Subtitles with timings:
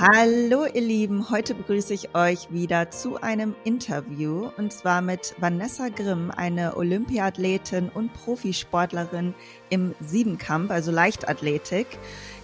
[0.00, 5.88] Hallo ihr Lieben, heute begrüße ich euch wieder zu einem Interview und zwar mit Vanessa
[5.88, 9.34] Grimm, eine Olympiathletin und Profisportlerin
[9.70, 11.88] im Siebenkampf, also Leichtathletik.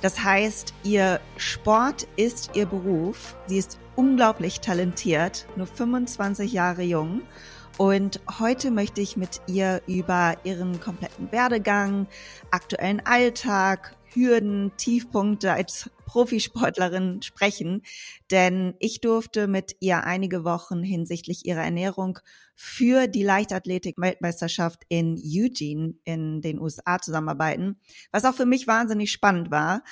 [0.03, 3.37] Das heißt, ihr Sport ist ihr Beruf.
[3.47, 7.23] Sie ist unglaublich talentiert, nur 25 Jahre jung.
[7.79, 12.09] Und heute möchte ich mit ihr über ihren kompletten Werdegang,
[12.51, 17.83] aktuellen Alltag, Hürden, Tiefpunkte als Profisportlerin sprechen,
[18.31, 22.19] denn ich durfte mit ihr einige Wochen hinsichtlich ihrer Ernährung
[22.55, 27.81] für die Leichtathletik-Weltmeisterschaft in Eugene in den USA zusammenarbeiten,
[28.13, 29.83] was auch für mich wahnsinnig spannend war.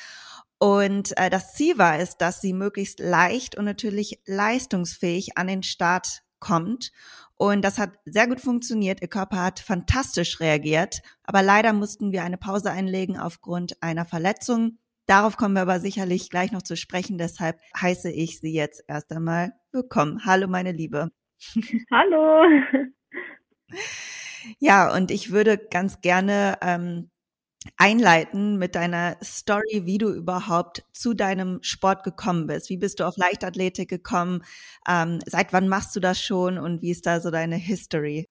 [0.59, 5.65] Und äh, das Ziel war es, dass sie möglichst leicht und natürlich leistungsfähig an den
[5.65, 6.93] Start kommt.
[7.37, 9.03] Und das hat sehr gut funktioniert.
[9.03, 11.03] Ihr Körper hat fantastisch reagiert.
[11.25, 14.79] Aber leider mussten wir eine Pause einlegen aufgrund einer Verletzung.
[15.07, 17.19] Darauf kommen wir aber sicherlich gleich noch zu sprechen.
[17.19, 20.25] Deshalb heiße ich Sie jetzt erst einmal willkommen.
[20.25, 21.11] Hallo, meine Liebe.
[21.91, 22.45] Hallo.
[24.59, 27.11] Ja, und ich würde ganz gerne ähm,
[27.77, 32.71] einleiten mit deiner Story, wie du überhaupt zu deinem Sport gekommen bist.
[32.71, 34.43] Wie bist du auf Leichtathletik gekommen?
[34.89, 38.27] Ähm, seit wann machst du das schon und wie ist da so deine History?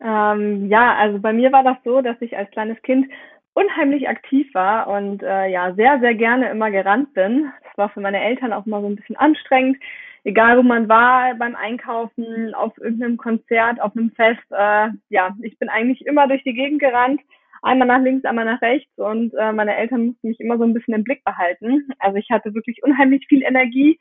[0.00, 3.10] Ähm, ja, also bei mir war das so, dass ich als kleines Kind
[3.54, 7.50] unheimlich aktiv war und äh, ja sehr, sehr gerne immer gerannt bin.
[7.62, 9.78] Das war für meine Eltern auch immer so ein bisschen anstrengend.
[10.24, 15.58] Egal wo man war, beim Einkaufen, auf irgendeinem Konzert, auf einem Fest, äh, ja, ich
[15.58, 17.20] bin eigentlich immer durch die Gegend gerannt
[17.64, 20.74] einmal nach links, einmal nach rechts und äh, meine Eltern mussten mich immer so ein
[20.74, 21.88] bisschen im Blick behalten.
[21.98, 23.98] Also ich hatte wirklich unheimlich viel Energie.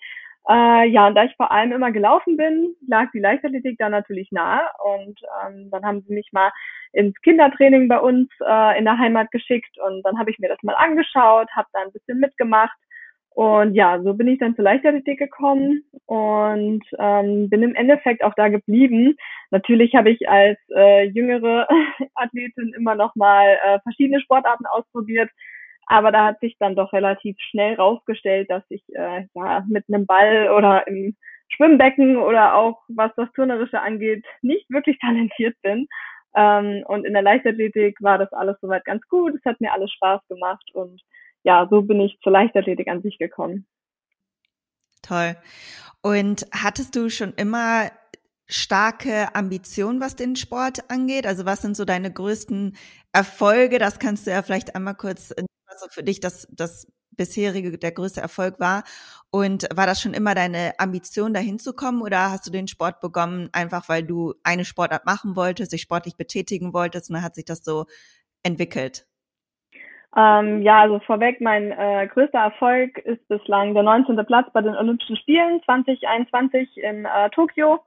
[0.50, 4.32] Äh, ja, und da ich vor allem immer gelaufen bin, lag die Leichtathletik da natürlich
[4.32, 4.62] nahe.
[4.84, 6.52] Und ähm, dann haben sie mich mal
[6.92, 10.62] ins Kindertraining bei uns äh, in der Heimat geschickt und dann habe ich mir das
[10.62, 12.78] mal angeschaut, habe da ein bisschen mitgemacht
[13.36, 18.36] und ja, so bin ich dann zur Leichtathletik gekommen und ähm, bin im Endeffekt auch
[18.36, 19.16] da geblieben.
[19.50, 21.68] Natürlich habe ich als äh, jüngere
[22.16, 25.32] Athletin immer noch mal äh, verschiedene Sportarten ausprobiert,
[25.88, 30.06] aber da hat sich dann doch relativ schnell rausgestellt, dass ich äh, ja mit einem
[30.06, 31.16] Ball oder im
[31.50, 35.88] Schwimmbecken oder auch was das Turnerische angeht, nicht wirklich talentiert bin.
[36.36, 39.36] Ähm, und in der Leichtathletik war das alles soweit ganz gut.
[39.36, 41.02] Es hat mir alles Spaß gemacht und
[41.44, 43.68] ja, so bin ich zur Leichtathletik an sich gekommen.
[45.02, 45.36] Toll.
[46.02, 47.92] Und hattest du schon immer
[48.48, 51.28] starke Ambitionen, was den Sport angeht?
[51.28, 52.76] Also was sind so deine größten
[53.12, 53.80] Erfolge?
[53.80, 55.34] Das kannst du ja vielleicht einmal kurz,
[55.74, 58.84] also für dich das, das bisherige, der größte Erfolg war.
[59.32, 62.02] Und war das schon immer deine Ambition, dahin zu kommen?
[62.02, 66.18] Oder hast du den Sport begonnen, einfach weil du eine Sportart machen wolltest, dich sportlich
[66.18, 67.86] betätigen wolltest und dann hat sich das so
[68.44, 69.06] entwickelt?
[70.16, 74.16] Ähm, ja, also vorweg, mein äh, größter Erfolg ist bislang der 19.
[74.28, 77.80] Platz bei den Olympischen Spielen 2021 in äh, Tokio.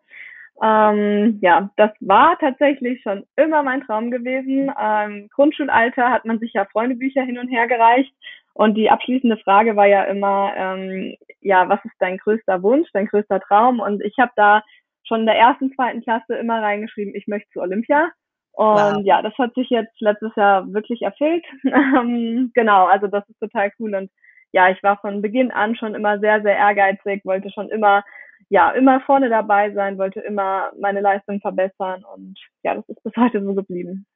[0.63, 4.73] Ähm, ja, das war tatsächlich schon immer mein Traum gewesen.
[4.81, 8.15] Ähm, Grundschulalter hat man sich ja Freundebücher hin und her gereicht
[8.57, 13.07] und die abschließende Frage war ja immer, ähm, ja, was ist dein größter Wunsch, dein
[13.07, 13.81] größter Traum?
[13.81, 14.63] Und ich habe da
[15.05, 18.09] schon in der ersten, zweiten Klasse immer reingeschrieben, ich möchte zu Olympia.
[18.53, 19.03] Und wow.
[19.05, 21.45] ja, das hat sich jetzt letztes Jahr wirklich erfüllt.
[21.67, 23.95] Ähm, genau, also das ist total cool.
[23.95, 24.11] Und
[24.53, 28.05] ja, ich war von Beginn an schon immer sehr, sehr ehrgeizig, wollte schon immer,
[28.49, 32.05] ja, immer vorne dabei sein, wollte immer meine Leistung verbessern.
[32.05, 34.07] Und ja, das ist bis heute so geblieben.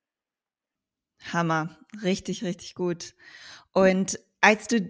[1.32, 1.70] Hammer,
[2.02, 3.14] richtig, richtig gut.
[3.72, 4.80] Und als du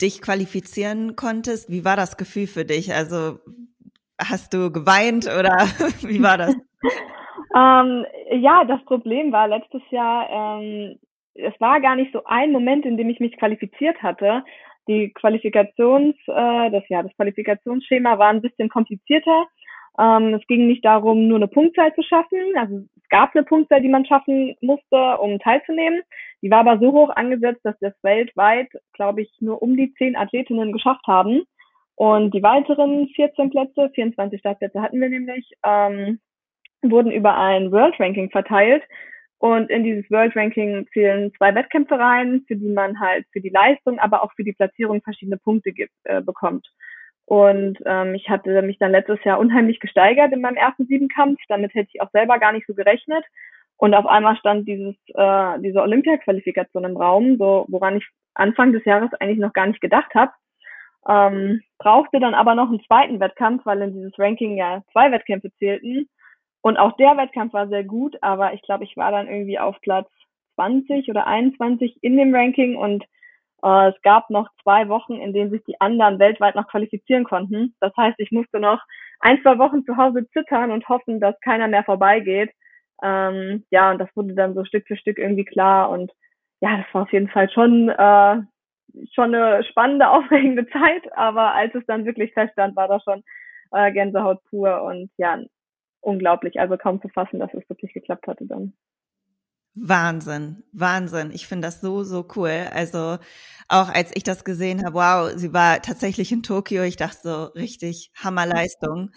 [0.00, 2.94] dich qualifizieren konntest, wie war das Gefühl für dich?
[2.94, 3.40] Also
[4.18, 5.56] hast du geweint oder
[6.02, 6.54] wie war das?
[7.52, 11.00] Ähm, ja, das Problem war letztes Jahr, ähm,
[11.34, 14.44] es war gar nicht so ein Moment, in dem ich mich qualifiziert hatte.
[14.90, 19.46] Die Qualifikations, äh, das ja, das Qualifikationsschema war ein bisschen komplizierter.
[20.00, 22.38] Ähm, es ging nicht darum, nur eine Punktzahl zu schaffen.
[22.56, 26.02] Also es gab eine Punktzahl, die man schaffen musste, um teilzunehmen.
[26.42, 30.16] Die war aber so hoch angesetzt, dass das weltweit, glaube ich, nur um die zehn
[30.16, 31.42] Athletinnen geschafft haben.
[31.94, 36.18] Und die weiteren 14 Plätze, 24 Startplätze hatten wir nämlich, ähm,
[36.82, 38.82] wurden über ein World Ranking verteilt.
[39.40, 43.48] Und in dieses World Ranking zählen zwei Wettkämpfe rein, für die man halt für die
[43.48, 46.68] Leistung, aber auch für die Platzierung verschiedene Punkte gibt, äh, bekommt.
[47.24, 51.38] Und ähm, ich hatte mich dann letztes Jahr unheimlich gesteigert in meinem ersten Siebenkampf.
[51.48, 53.24] Damit hätte ich auch selber gar nicht so gerechnet.
[53.78, 58.84] Und auf einmal stand dieses, äh, diese Olympia-Qualifikation im Raum, so woran ich Anfang des
[58.84, 60.32] Jahres eigentlich noch gar nicht gedacht habe.
[61.08, 65.50] Ähm, brauchte dann aber noch einen zweiten Wettkampf, weil in dieses Ranking ja zwei Wettkämpfe
[65.58, 66.10] zählten.
[66.62, 69.80] Und auch der Wettkampf war sehr gut, aber ich glaube, ich war dann irgendwie auf
[69.80, 70.08] Platz
[70.56, 73.04] 20 oder 21 in dem Ranking und
[73.62, 77.74] Äh, es gab noch zwei Wochen, in denen sich die anderen weltweit noch qualifizieren konnten.
[77.80, 78.80] Das heißt, ich musste noch
[79.20, 82.50] ein, zwei Wochen zu Hause zittern und hoffen, dass keiner mehr vorbeigeht.
[83.02, 85.90] Ähm, ja, und das wurde dann so Stück für Stück irgendwie klar.
[85.90, 86.12] Und
[86.60, 88.36] ja, das war auf jeden Fall schon, äh,
[89.14, 91.12] schon eine spannende, aufregende Zeit.
[91.16, 93.22] Aber als es dann wirklich feststand, war das schon
[93.72, 95.38] äh, Gänsehaut pur und ja,
[96.00, 96.60] unglaublich.
[96.60, 98.74] Also kaum zu fassen, dass es wirklich geklappt hatte dann.
[99.74, 101.30] Wahnsinn, Wahnsinn.
[101.32, 102.68] Ich finde das so, so cool.
[102.72, 103.18] Also
[103.68, 106.82] auch als ich das gesehen habe, wow, sie war tatsächlich in Tokio.
[106.82, 109.12] Ich dachte so, richtig Hammerleistung.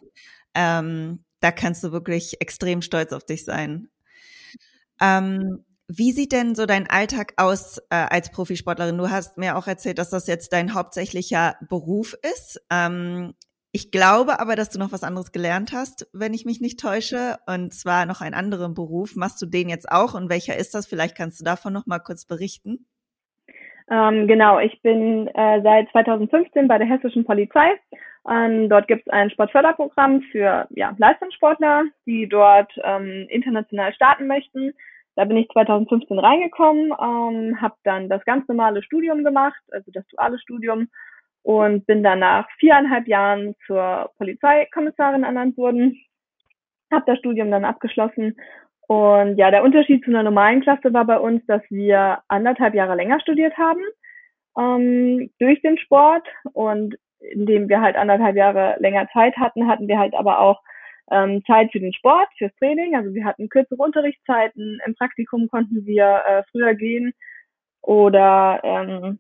[0.53, 3.89] Ähm, da kannst du wirklich extrem stolz auf dich sein.
[5.01, 8.97] Ähm, wie sieht denn so dein Alltag aus äh, als Profisportlerin?
[8.97, 12.61] Du hast mir auch erzählt, dass das jetzt dein hauptsächlicher Beruf ist.
[12.69, 13.33] Ähm,
[13.75, 17.37] ich glaube aber, dass du noch was anderes gelernt hast, wenn ich mich nicht täusche,
[17.47, 19.15] und zwar noch einen anderen Beruf.
[19.15, 20.85] Machst du den jetzt auch und welcher ist das?
[20.85, 22.85] Vielleicht kannst du davon noch mal kurz berichten.
[23.89, 27.71] Ähm, genau, ich bin äh, seit 2015 bei der Hessischen Polizei.
[28.29, 34.73] Ähm, dort gibt es ein Sportförderprogramm für ja, Leistungssportler, die dort ähm, international starten möchten.
[35.15, 40.05] Da bin ich 2015 reingekommen, ähm, habe dann das ganz normale Studium gemacht, also das
[40.07, 40.89] duale Studium
[41.43, 45.97] und bin dann nach viereinhalb Jahren zur Polizeikommissarin ernannt worden,
[46.91, 48.35] habe das Studium dann abgeschlossen
[48.87, 52.95] und ja, der Unterschied zu einer normalen Klasse war bei uns, dass wir anderthalb Jahre
[52.95, 53.81] länger studiert haben
[54.57, 59.97] ähm, durch den Sport und indem wir halt anderthalb Jahre länger Zeit hatten, hatten wir
[59.97, 60.61] halt aber auch
[61.11, 62.95] ähm, Zeit für den Sport, fürs Training.
[62.95, 64.81] Also wir hatten kürzere Unterrichtszeiten.
[64.85, 67.13] Im Praktikum konnten wir äh, früher gehen
[67.81, 69.19] oder ähm,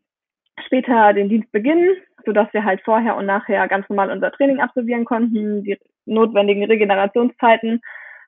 [0.65, 5.05] später den Dienst beginnen, sodass wir halt vorher und nachher ganz normal unser Training absolvieren
[5.05, 7.81] konnten, die notwendigen Regenerationszeiten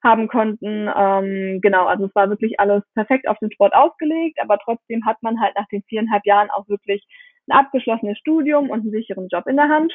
[0.03, 0.89] haben konnten.
[0.95, 5.21] Ähm, genau, also es war wirklich alles perfekt auf den Sport ausgelegt, aber trotzdem hat
[5.21, 7.05] man halt nach den viereinhalb Jahren auch wirklich
[7.47, 9.93] ein abgeschlossenes Studium und einen sicheren Job in der Hand.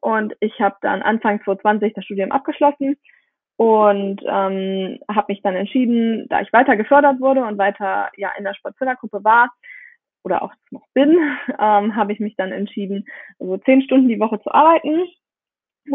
[0.00, 2.96] Und ich habe dann Anfang 2020 das Studium abgeschlossen
[3.56, 8.44] und ähm, habe mich dann entschieden, da ich weiter gefördert wurde und weiter ja in
[8.44, 9.50] der Sportfördergruppe war,
[10.26, 11.16] oder auch noch bin,
[11.58, 13.06] ähm, habe ich mich dann entschieden,
[13.38, 15.06] so zehn Stunden die Woche zu arbeiten,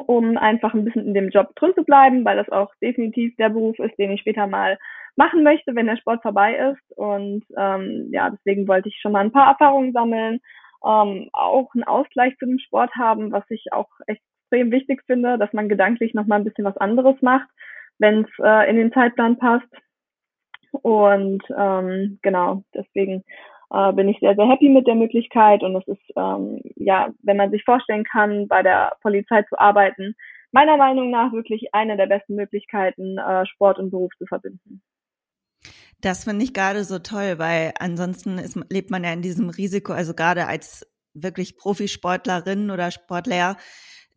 [0.07, 3.50] um einfach ein bisschen in dem Job drin zu bleiben, weil das auch definitiv der
[3.50, 4.80] Beruf ist, den ich später mal
[5.18, 6.98] machen möchte, wenn der Sport vorbei ist.
[6.98, 10.39] Und ähm, ja, deswegen wollte ich schon mal ein paar Erfahrungen sammeln,
[10.86, 15.51] ähm, auch einen Ausgleich zu dem Sport haben, was ich auch extrem wichtig finde, dass
[15.51, 17.50] man gedanklich noch mal ein bisschen was anderes macht,
[18.00, 19.68] wenn es äh, in den Zeitplan passt.
[20.72, 23.25] Und ähm, genau, deswegen
[23.71, 27.38] äh, bin ich sehr, sehr happy mit der Möglichkeit und es ist, ähm, ja, wenn
[27.38, 30.15] man sich vorstellen kann, bei der Polizei zu arbeiten,
[30.51, 34.81] meiner Meinung nach wirklich eine der besten Möglichkeiten, äh, Sport und Beruf zu verbinden.
[36.01, 39.94] Das finde ich gerade so toll, weil ansonsten ist, lebt man ja in diesem Risiko,
[39.94, 43.57] also gerade als wirklich Profisportlerin oder Sportler,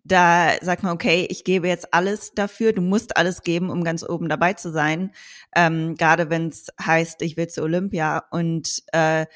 [0.04, 4.02] da sagt man, okay, ich gebe jetzt alles dafür, du musst alles geben, um ganz
[4.02, 5.12] oben dabei zu sein.
[5.56, 9.26] Ähm, gerade wenn es heißt, ich will zu Olympia und äh,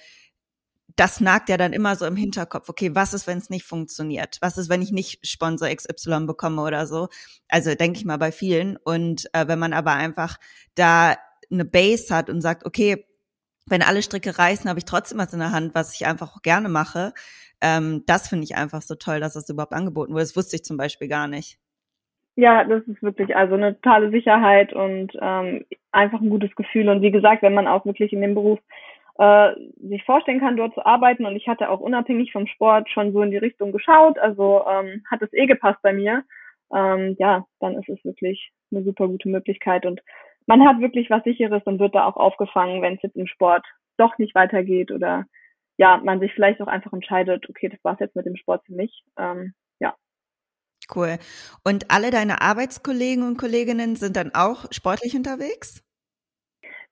[0.98, 4.38] das nagt ja dann immer so im Hinterkopf, okay, was ist, wenn es nicht funktioniert?
[4.40, 7.08] Was ist, wenn ich nicht Sponsor XY bekomme oder so?
[7.46, 8.76] Also denke ich mal bei vielen.
[8.76, 10.38] Und äh, wenn man aber einfach
[10.74, 11.16] da
[11.50, 13.06] eine Base hat und sagt, okay,
[13.66, 16.68] wenn alle Stricke reißen, habe ich trotzdem was in der Hand, was ich einfach gerne
[16.68, 17.12] mache,
[17.60, 20.22] ähm, das finde ich einfach so toll, dass das überhaupt angeboten wurde.
[20.22, 21.58] Das wusste ich zum Beispiel gar nicht.
[22.36, 26.88] Ja, das ist wirklich also eine totale Sicherheit und ähm, einfach ein gutes Gefühl.
[26.88, 28.60] Und wie gesagt, wenn man auch wirklich in dem Beruf
[29.18, 31.26] äh, sich vorstellen kann, dort zu arbeiten.
[31.26, 34.18] Und ich hatte auch unabhängig vom Sport schon so in die Richtung geschaut.
[34.18, 36.22] Also ähm, hat es eh gepasst bei mir.
[36.72, 39.84] Ähm, ja, dann ist es wirklich eine super gute Möglichkeit.
[39.84, 40.00] Und
[40.46, 43.66] man hat wirklich was Sicheres und wird da auch aufgefangen, wenn es jetzt im Sport
[43.96, 45.24] doch nicht weitergeht oder
[45.78, 48.74] ja, man sich vielleicht auch einfach entscheidet, okay, das war's jetzt mit dem Sport für
[48.74, 49.04] mich.
[49.16, 49.94] Ähm, ja.
[50.94, 51.18] Cool.
[51.64, 55.84] Und alle deine Arbeitskollegen und Kolleginnen sind dann auch sportlich unterwegs?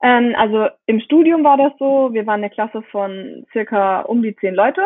[0.02, 4.36] Ähm, also im Studium war das so, wir waren eine Klasse von circa um die
[4.36, 4.82] zehn Leute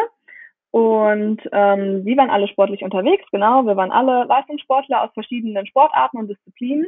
[0.71, 3.66] und ähm, sie waren alle sportlich unterwegs, genau.
[3.66, 6.87] Wir waren alle Leistungssportler aus verschiedenen Sportarten und Disziplinen.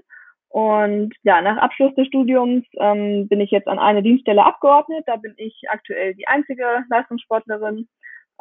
[0.52, 5.04] Und ja, nach Abschluss des Studiums ähm, bin ich jetzt an eine Dienststelle abgeordnet.
[5.06, 7.88] Da bin ich aktuell die einzige Leistungssportlerin.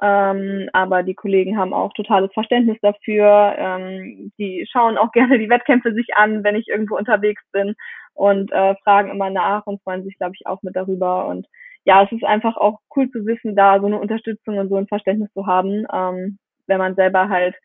[0.01, 3.55] Ähm, aber die Kollegen haben auch totales Verständnis dafür.
[3.57, 7.75] Ähm, die schauen auch gerne die Wettkämpfe sich an, wenn ich irgendwo unterwegs bin
[8.13, 11.27] und äh, fragen immer nach und freuen sich, glaube ich, auch mit darüber.
[11.27, 11.47] Und
[11.85, 14.87] ja, es ist einfach auch cool zu wissen, da so eine Unterstützung und so ein
[14.87, 17.55] Verständnis zu haben, ähm, wenn man selber halt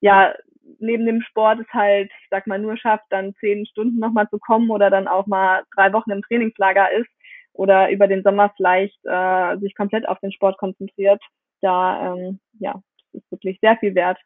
[0.00, 0.34] ja
[0.78, 4.38] neben dem Sport es halt, ich sag mal, nur schafft, dann zehn Stunden nochmal zu
[4.38, 7.08] kommen oder dann auch mal drei Wochen im Trainingslager ist
[7.52, 11.22] oder über den Sommer vielleicht äh, sich komplett auf den Sport konzentriert.
[11.60, 12.80] Da ähm, ja,
[13.12, 14.18] ist wirklich sehr viel wert.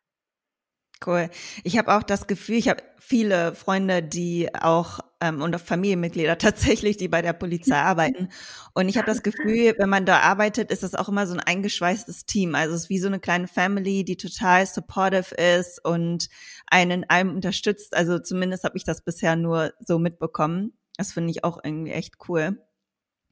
[1.05, 1.29] Cool.
[1.63, 6.39] Ich habe auch das Gefühl, ich habe viele Freunde, die auch ähm, und auch Familienmitglieder
[6.39, 8.31] tatsächlich, die bei der Polizei arbeiten.
[8.75, 11.41] Und ich habe das Gefühl, wenn man da arbeitet, ist das auch immer so ein
[11.41, 12.55] eingeschweißtes Team.
[12.55, 16.29] Also es ist wie so eine kleine Family, die total supportive ist und
[16.67, 17.95] einen in allem unterstützt.
[17.95, 20.79] Also zumindest habe ich das bisher nur so mitbekommen.
[20.97, 22.63] Das finde ich auch irgendwie echt cool.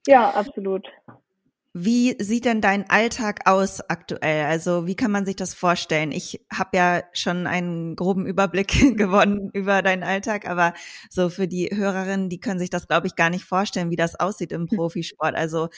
[0.06, 0.86] Ja, absolut.
[1.76, 4.46] Wie sieht denn dein Alltag aus aktuell?
[4.46, 6.12] Also wie kann man sich das vorstellen?
[6.12, 10.72] Ich habe ja schon einen groben Überblick gewonnen über deinen Alltag, aber
[11.10, 14.14] so für die Hörerinnen, die können sich das, glaube ich, gar nicht vorstellen, wie das
[14.14, 14.76] aussieht im hm.
[14.76, 15.34] Profisport.
[15.34, 15.68] Also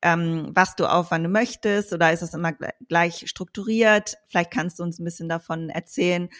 [0.00, 2.54] ähm, was du auf, wann du möchtest, oder ist das immer
[2.88, 4.16] gleich strukturiert?
[4.28, 6.30] Vielleicht kannst du uns ein bisschen davon erzählen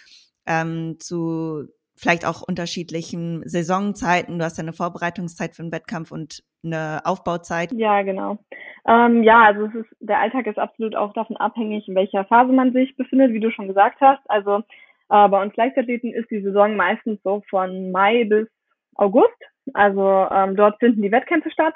[0.47, 4.39] ähm, zu vielleicht auch unterschiedlichen Saisonzeiten.
[4.39, 7.73] Du hast ja eine Vorbereitungszeit für einen Wettkampf und eine Aufbauzeit.
[7.73, 8.39] Ja, genau.
[8.87, 12.53] Ähm, ja, also es ist, der Alltag ist absolut auch davon abhängig, in welcher Phase
[12.53, 14.23] man sich befindet, wie du schon gesagt hast.
[14.29, 14.63] Also
[15.09, 18.49] äh, bei uns Leichtathleten ist die Saison meistens so von Mai bis
[18.97, 19.37] August.
[19.75, 21.75] Also ähm, dort finden die Wettkämpfe statt.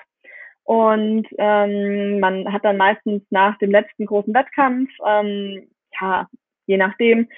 [0.64, 5.68] Und ähm, man hat dann meistens nach dem letzten großen Wettkampf, ähm,
[6.00, 6.26] ja,
[6.66, 7.28] je nachdem,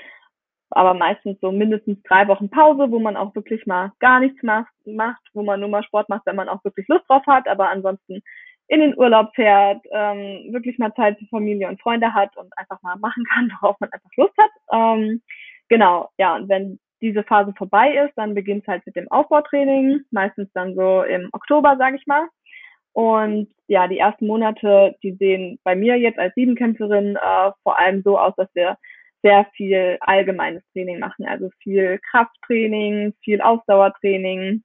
[0.70, 4.72] aber meistens so mindestens drei Wochen Pause, wo man auch wirklich mal gar nichts macht,
[4.86, 7.70] macht, wo man nur mal Sport macht, wenn man auch wirklich Lust drauf hat, aber
[7.70, 8.22] ansonsten
[8.68, 12.80] in den Urlaub fährt, ähm, wirklich mal Zeit für Familie und Freunde hat und einfach
[12.82, 14.50] mal machen kann, worauf man einfach Lust hat.
[14.72, 15.22] Ähm,
[15.68, 20.50] genau, ja, und wenn diese Phase vorbei ist, dann beginnt halt mit dem Aufbautraining, meistens
[20.52, 22.28] dann so im Oktober, sage ich mal.
[22.92, 28.02] Und ja, die ersten Monate, die sehen bei mir jetzt als Siebenkämpferin äh, vor allem
[28.02, 28.76] so aus, dass wir
[29.22, 34.62] sehr viel allgemeines Training machen, also viel Krafttraining, viel Ausdauertraining.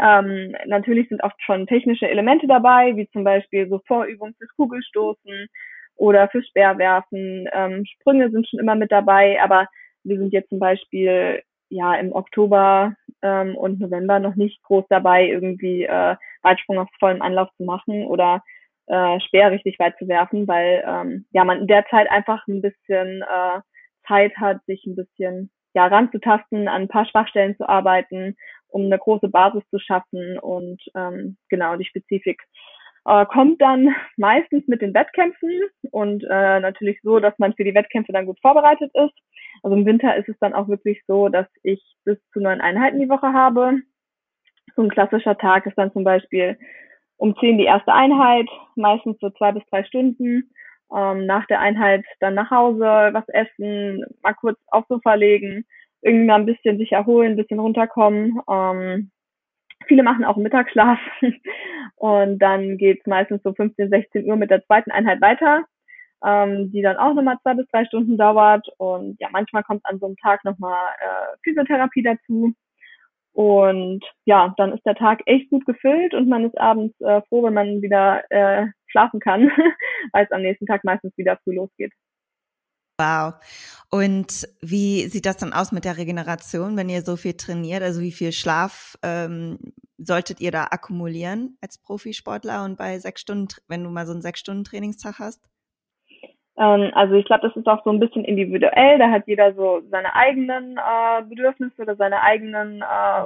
[0.00, 5.48] Ähm, natürlich sind oft schon technische Elemente dabei, wie zum Beispiel so Vorübungen fürs Kugelstoßen
[5.96, 7.48] oder fürs Speerwerfen.
[7.52, 9.68] Ähm, Sprünge sind schon immer mit dabei, aber
[10.04, 15.26] wir sind jetzt zum Beispiel ja im Oktober ähm, und November noch nicht groß dabei,
[15.26, 18.42] irgendwie äh, Weitsprung auf vollem Anlauf zu machen oder
[18.86, 22.62] äh, Speer richtig weit zu werfen, weil ähm, ja man in der Zeit einfach ein
[22.62, 23.60] bisschen äh,
[24.06, 28.36] Zeit hat, sich ein bisschen ja ranzutasten, an ein paar Schwachstellen zu arbeiten,
[28.68, 32.42] um eine große Basis zu schaffen und ähm, genau die Spezifik
[33.06, 35.50] äh, kommt dann meistens mit den Wettkämpfen
[35.90, 39.14] und äh, natürlich so, dass man für die Wettkämpfe dann gut vorbereitet ist.
[39.62, 43.00] Also im Winter ist es dann auch wirklich so, dass ich bis zu neun Einheiten
[43.00, 43.78] die Woche habe.
[44.76, 46.58] So ein klassischer Tag ist dann zum Beispiel
[47.16, 50.50] um zehn die erste Einheit, meistens so zwei bis drei Stunden.
[50.94, 55.64] Ähm, nach der Einheit dann nach Hause, was essen, mal kurz aufs Sofa legen,
[56.02, 58.40] irgendwann ein bisschen sich erholen, ein bisschen runterkommen.
[58.48, 59.10] Ähm,
[59.86, 60.98] viele machen auch Mittagsschlaf
[61.96, 65.64] und dann geht's meistens so 15, 16 Uhr mit der zweiten Einheit weiter,
[66.24, 68.68] ähm, die dann auch nochmal zwei bis drei Stunden dauert.
[68.78, 72.52] Und ja, manchmal kommt an so einem Tag nochmal äh, Physiotherapie dazu.
[73.34, 77.42] Und ja, dann ist der Tag echt gut gefüllt und man ist abends äh, froh,
[77.42, 79.50] wenn man wieder äh, schlafen kann,
[80.12, 81.92] weil es am nächsten Tag meistens wieder früh losgeht.
[82.96, 83.34] Wow.
[83.90, 87.82] Und wie sieht das dann aus mit der Regeneration, wenn ihr so viel trainiert?
[87.82, 89.58] Also wie viel Schlaf ähm,
[89.98, 94.22] solltet ihr da akkumulieren als Profisportler und bei sechs Stunden, wenn du mal so einen
[94.22, 95.48] sechs Stunden Trainingstag hast?
[96.58, 98.98] Ähm, also ich glaube, das ist auch so ein bisschen individuell.
[98.98, 103.24] Da hat jeder so seine eigenen äh, Bedürfnisse oder seine eigenen äh,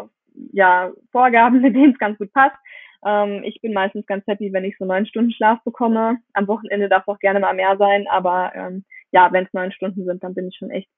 [0.53, 2.57] ja, Vorgaben, mit denen es ganz gut passt.
[3.05, 6.19] Ähm, ich bin meistens ganz happy, wenn ich so neun Stunden Schlaf bekomme.
[6.35, 10.05] Am Wochenende darf auch gerne mal mehr sein, aber ähm, ja, wenn es neun Stunden
[10.05, 10.89] sind, dann bin ich schon echt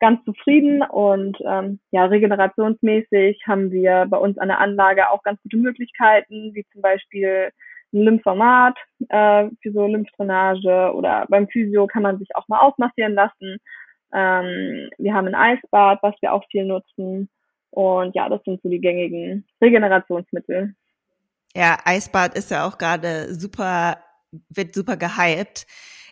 [0.00, 0.82] ganz zufrieden.
[0.82, 6.54] Und ähm, ja, regenerationsmäßig haben wir bei uns an der Anlage auch ganz gute Möglichkeiten,
[6.54, 7.50] wie zum Beispiel
[7.92, 8.76] ein Lymphomat
[9.08, 13.58] äh, für so Lymphdrainage oder beim Physio kann man sich auch mal ausmassieren lassen.
[14.12, 17.28] Ähm, wir haben ein Eisbad, was wir auch viel nutzen.
[17.70, 20.74] Und ja, das sind so die gängigen Regenerationsmittel.
[21.54, 23.98] Ja, Eisbad ist ja auch gerade super,
[24.48, 25.66] wird super gehypt.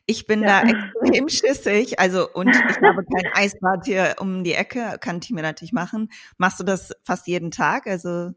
[0.07, 0.63] Ich bin ja.
[0.63, 2.01] da extrem schissig.
[2.01, 6.11] Also, und ich habe kein Eisbad hier um die Ecke, kann ich mir natürlich machen.
[6.39, 7.87] Machst du das fast jeden Tag?
[7.87, 8.33] Also.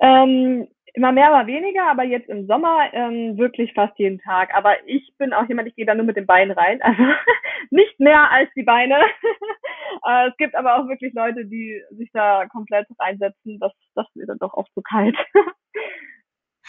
[0.00, 4.54] Ähm, immer mehr, mal weniger, aber jetzt im Sommer ähm, wirklich fast jeden Tag.
[4.54, 7.02] Aber ich bin auch jemand, ich gehe da nur mit den Beinen rein, also
[7.70, 8.96] nicht mehr als die Beine.
[10.08, 13.58] äh, es gibt aber auch wirklich Leute, die sich da komplett reinsetzen.
[13.60, 15.16] Das, das wird dann doch oft zu kalt.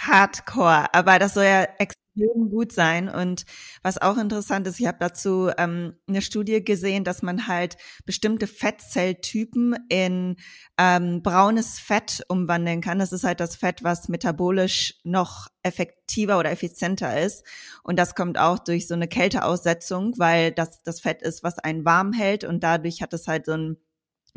[0.08, 3.08] Hardcore, aber das soll ja extrem gut sein.
[3.08, 3.46] Und
[3.84, 8.48] was auch interessant ist, ich habe dazu ähm, eine Studie gesehen, dass man halt bestimmte
[8.48, 10.38] Fettzelltypen in
[10.77, 13.00] ähm, braunes Fett umwandeln kann.
[13.00, 17.46] Das ist halt das Fett, was metabolisch noch effektiver oder effizienter ist.
[17.84, 21.86] Und das kommt auch durch so eine Kälteaussetzung, weil das das Fett ist, was einen
[21.86, 23.77] warm hält und dadurch hat es halt so ein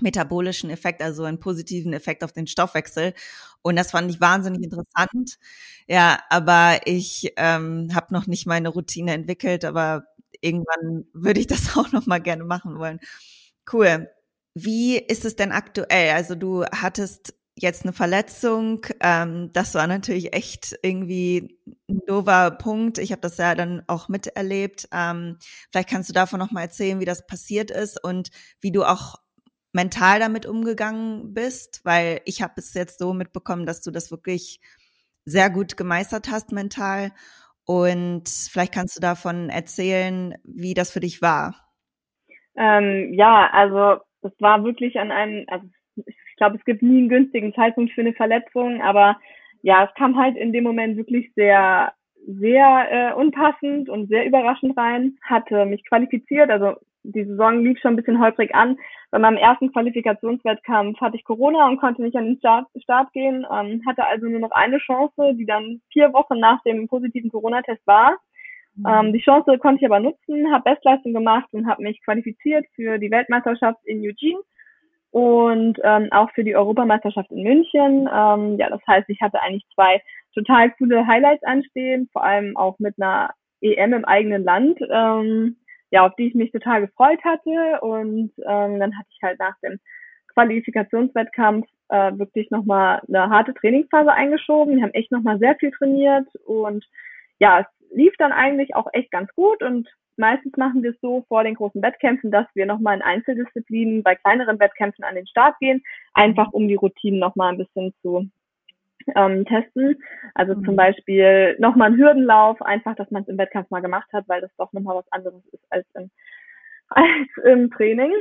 [0.01, 3.15] metabolischen Effekt, also einen positiven Effekt auf den Stoffwechsel.
[3.63, 5.39] Und das fand ich wahnsinnig interessant.
[5.89, 10.05] Ja, aber ich ähm, habe noch nicht meine Routine entwickelt, aber
[10.41, 13.01] irgendwann würde ich das auch noch mal gerne machen wollen.
[13.73, 14.09] Cool.
[14.55, 16.13] Wie ist es denn aktuell?
[16.15, 18.87] Also du hattest jetzt eine Verletzung.
[19.01, 21.59] Ähm, das war natürlich echt irgendwie
[21.89, 22.99] ein doofer Punkt.
[22.99, 24.89] Ich habe das ja dann auch miterlebt.
[24.93, 25.39] Ähm,
[25.71, 29.17] vielleicht kannst du davon noch mal erzählen, wie das passiert ist und wie du auch
[29.75, 34.61] mental damit umgegangen bist, weil ich habe es jetzt so mitbekommen, dass du das wirklich
[35.25, 37.11] sehr gut gemeistert hast mental.
[37.67, 41.55] Und vielleicht kannst du davon erzählen, wie das für dich war.
[42.57, 45.67] Ähm, ja, also das war wirklich an einem, also
[46.07, 49.19] ich glaube, es gibt nie einen günstigen Zeitpunkt für eine Verletzung, aber
[49.63, 51.95] ja, es kam halt in dem Moment wirklich sehr,
[52.27, 55.17] sehr äh, unpassend und sehr überraschend rein.
[55.23, 58.79] Hatte mich qualifiziert, also die Saison lief schon ein bisschen holprig an.
[59.11, 63.47] Bei meinem ersten Qualifikationswettkampf hatte ich Corona und konnte nicht an den Start, Start gehen,
[63.53, 67.87] ähm, hatte also nur noch eine Chance, die dann vier Wochen nach dem positiven Corona-Test
[67.87, 68.17] war.
[68.77, 68.87] Mhm.
[68.89, 72.99] Ähm, die Chance konnte ich aber nutzen, habe Bestleistung gemacht und habe mich qualifiziert für
[72.99, 74.41] die Weltmeisterschaft in Eugene
[75.11, 78.09] und ähm, auch für die Europameisterschaft in München.
[78.13, 80.03] Ähm, ja, das heißt, ich hatte eigentlich zwei
[80.35, 83.31] total coole Highlights anstehen, vor allem auch mit einer
[83.61, 84.79] EM im eigenen Land.
[84.91, 85.57] Ähm,
[85.95, 87.81] ja, auf die ich mich total gefreut hatte.
[87.81, 89.79] Und ähm, dann hatte ich halt nach dem
[90.35, 94.77] Qualifikationswettkampf äh, wirklich nochmal eine harte Trainingsphase eingeschoben.
[94.77, 96.85] Wir haben echt nochmal sehr viel trainiert und
[97.39, 101.25] ja, es lief dann eigentlich auch echt ganz gut und meistens machen wir es so
[101.29, 105.57] vor den großen Wettkämpfen, dass wir nochmal in Einzeldisziplinen bei kleineren Wettkämpfen an den Start
[105.61, 105.81] gehen,
[106.13, 108.29] einfach um die Routinen nochmal ein bisschen zu
[109.15, 110.03] ähm, testen.
[110.35, 110.65] Also mhm.
[110.65, 114.41] zum Beispiel nochmal einen Hürdenlauf, einfach, dass man es im Wettkampf mal gemacht hat, weil
[114.41, 116.11] das doch nochmal was anderes ist als im,
[116.89, 118.13] als im Training.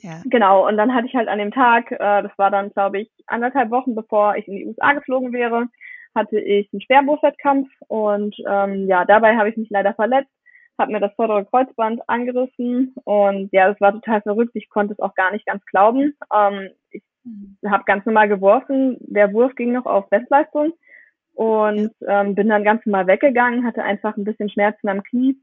[0.00, 0.20] Ja.
[0.26, 3.10] Genau, und dann hatte ich halt an dem Tag, äh, das war dann, glaube ich,
[3.26, 5.66] anderthalb Wochen bevor ich in die USA geflogen wäre,
[6.14, 10.30] hatte ich einen Sperrwurfwettkampf und ähm, ja, dabei habe ich mich leider verletzt,
[10.78, 14.52] habe mir das vordere Kreuzband angerissen und ja, das war total verrückt.
[14.54, 16.16] Ich konnte es auch gar nicht ganz glauben.
[16.34, 17.02] Ähm, ich.
[17.66, 18.96] Habe ganz normal geworfen.
[19.00, 20.72] Der Wurf ging noch auf Bestleistung
[21.34, 25.38] und ähm, bin dann ganz normal weggegangen, hatte einfach ein bisschen Schmerzen am Knie.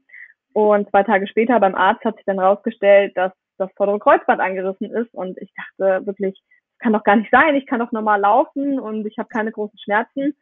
[0.52, 4.90] Und zwei Tage später beim Arzt hat sich dann rausgestellt, dass das vordere Kreuzband angerissen
[4.90, 5.12] ist.
[5.14, 6.40] Und ich dachte wirklich,
[6.72, 7.54] das kann doch gar nicht sein.
[7.56, 10.34] Ich kann doch normal laufen und ich habe keine großen Schmerzen.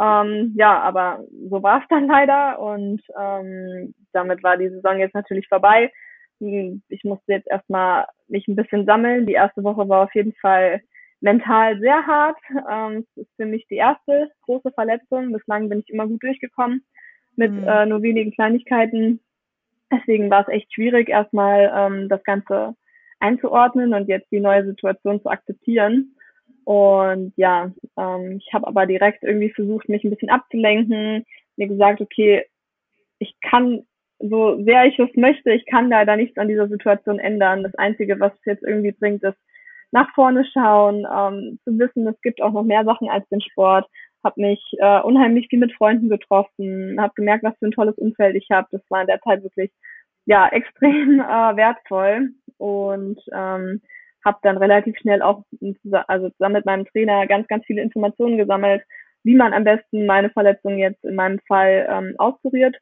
[0.00, 5.14] Ähm, ja, aber so war es dann leider und ähm, damit war die Saison jetzt
[5.14, 5.90] natürlich vorbei.
[6.40, 9.26] Hm, ich musste jetzt erstmal mich ein bisschen sammeln.
[9.26, 10.82] Die erste Woche war auf jeden Fall
[11.20, 12.38] mental sehr hart.
[12.70, 15.32] Ähm, es ist für mich die erste große Verletzung.
[15.32, 16.84] Bislang bin ich immer gut durchgekommen
[17.36, 17.66] mit mhm.
[17.66, 19.20] äh, nur wenigen Kleinigkeiten.
[19.90, 22.74] Deswegen war es echt schwierig, erstmal ähm, das Ganze
[23.20, 26.14] einzuordnen und jetzt die neue Situation zu akzeptieren.
[26.64, 31.24] Und ja, ähm, ich habe aber direkt irgendwie versucht, mich ein bisschen abzulenken,
[31.56, 32.44] mir gesagt, okay,
[33.18, 33.86] ich kann
[34.20, 37.62] so sehr ich es möchte, ich kann leider nichts an dieser Situation ändern.
[37.62, 39.38] Das Einzige, was es jetzt irgendwie bringt, ist
[39.90, 43.86] nach vorne schauen, ähm, zu wissen, es gibt auch noch mehr Sachen als den Sport.
[44.24, 48.36] Habe mich äh, unheimlich viel mit Freunden getroffen, habe gemerkt, was für ein tolles Umfeld
[48.36, 48.68] ich habe.
[48.72, 49.70] Das war in der Zeit wirklich
[50.26, 53.80] ja extrem äh, wertvoll und ähm,
[54.24, 55.44] habe dann relativ schnell auch
[56.08, 58.82] also zusammen mit meinem Trainer ganz ganz viele Informationen gesammelt,
[59.22, 62.76] wie man am besten meine Verletzung jetzt in meinem Fall ähm, auskuriert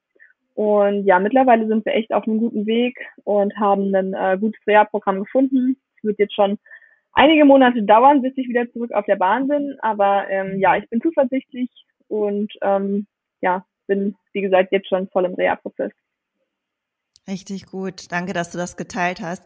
[0.56, 4.58] und ja, mittlerweile sind wir echt auf einem guten Weg und haben ein äh, gutes
[4.66, 5.76] Reha-Programm gefunden.
[5.98, 6.58] Es wird jetzt schon
[7.16, 9.76] einige Monate dauern, bis ich wieder zurück auf der Bahn bin.
[9.80, 11.70] Aber ähm, ja, ich bin zuversichtlich
[12.08, 13.06] und ähm,
[13.40, 15.92] ja, bin, wie gesagt, jetzt schon voll im Reha-Prozess.
[17.28, 18.12] Richtig gut.
[18.12, 19.42] Danke, dass du das geteilt hast,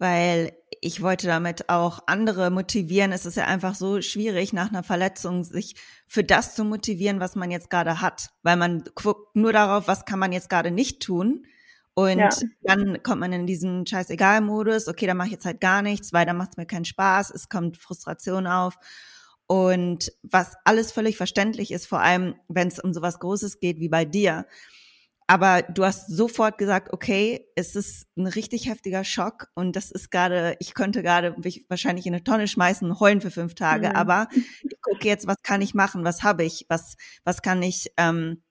[0.00, 3.12] weil ich wollte damit auch andere motivieren.
[3.12, 5.76] Es ist ja einfach so schwierig, nach einer Verletzung sich
[6.08, 10.06] für das zu motivieren, was man jetzt gerade hat, weil man guckt nur darauf, was
[10.06, 11.46] kann man jetzt gerade nicht tun.
[12.00, 12.30] Und ja.
[12.62, 16.24] dann kommt man in diesen Scheißegal-Modus, okay, dann mache ich jetzt halt gar nichts, weil
[16.24, 18.78] dann macht es mir keinen Spaß, es kommt Frustration auf.
[19.46, 23.90] Und was alles völlig verständlich ist, vor allem wenn es um sowas Großes geht wie
[23.90, 24.46] bei dir.
[25.26, 30.10] aber du hast sofort gesagt, okay, es ist ein richtig heftiger Schock und das ist
[30.10, 31.36] gerade, ich könnte gerade
[31.68, 33.94] wahrscheinlich in eine Tonne schmeißen und heulen für fünf Tage, mhm.
[33.94, 34.28] aber
[34.62, 38.42] ich gucke jetzt, was kann ich machen, was habe ich, was, was kann ich ähm,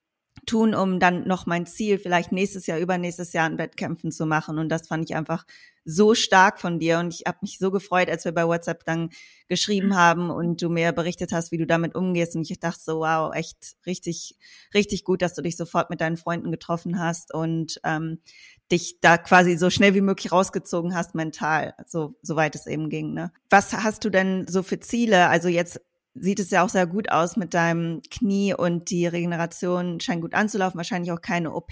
[0.49, 4.57] tun, um dann noch mein Ziel vielleicht nächstes Jahr, übernächstes Jahr in Wettkämpfen zu machen.
[4.57, 5.45] Und das fand ich einfach
[5.85, 6.99] so stark von dir.
[6.99, 9.09] Und ich habe mich so gefreut, als wir bei WhatsApp dann
[9.47, 12.35] geschrieben haben und du mir berichtet hast, wie du damit umgehst.
[12.35, 14.37] Und ich dachte so, wow, echt richtig,
[14.73, 18.19] richtig gut, dass du dich sofort mit deinen Freunden getroffen hast und ähm,
[18.71, 23.13] dich da quasi so schnell wie möglich rausgezogen hast mental, so soweit es eben ging.
[23.13, 23.31] Ne?
[23.49, 25.27] Was hast du denn so für Ziele?
[25.27, 25.81] Also jetzt
[26.13, 30.33] sieht es ja auch sehr gut aus mit deinem Knie und die Regeneration scheint gut
[30.33, 31.71] anzulaufen, wahrscheinlich auch keine OP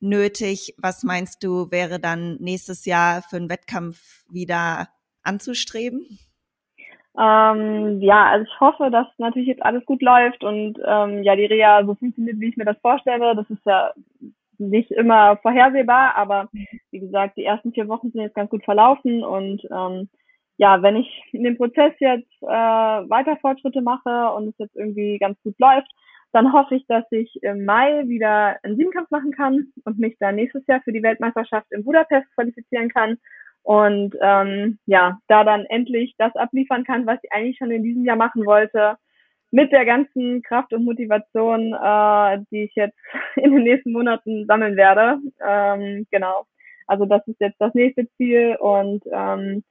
[0.00, 0.74] nötig.
[0.78, 4.88] Was meinst du, wäre dann nächstes Jahr für einen Wettkampf wieder
[5.22, 6.06] anzustreben?
[7.16, 11.44] Ähm, ja, also ich hoffe, dass natürlich jetzt alles gut läuft und ähm, ja, die
[11.44, 13.36] Reha so funktioniert, wie ich mir das vorstelle.
[13.36, 13.92] Das ist ja
[14.58, 16.48] nicht immer vorhersehbar, aber
[16.90, 20.08] wie gesagt, die ersten vier Wochen sind jetzt ganz gut verlaufen und ähm,
[20.56, 25.18] ja, wenn ich in dem Prozess jetzt äh, weiter Fortschritte mache und es jetzt irgendwie
[25.18, 25.90] ganz gut läuft,
[26.32, 30.36] dann hoffe ich, dass ich im Mai wieder einen Siebenkampf machen kann und mich dann
[30.36, 33.18] nächstes Jahr für die Weltmeisterschaft in Budapest qualifizieren kann
[33.64, 38.04] und ähm, ja, da dann endlich das abliefern kann, was ich eigentlich schon in diesem
[38.04, 38.96] Jahr machen wollte,
[39.50, 42.98] mit der ganzen Kraft und Motivation, äh, die ich jetzt
[43.36, 45.18] in den nächsten Monaten sammeln werde.
[45.42, 46.44] Ähm, genau.
[46.86, 49.64] Also das ist jetzt das nächste Ziel und ähm,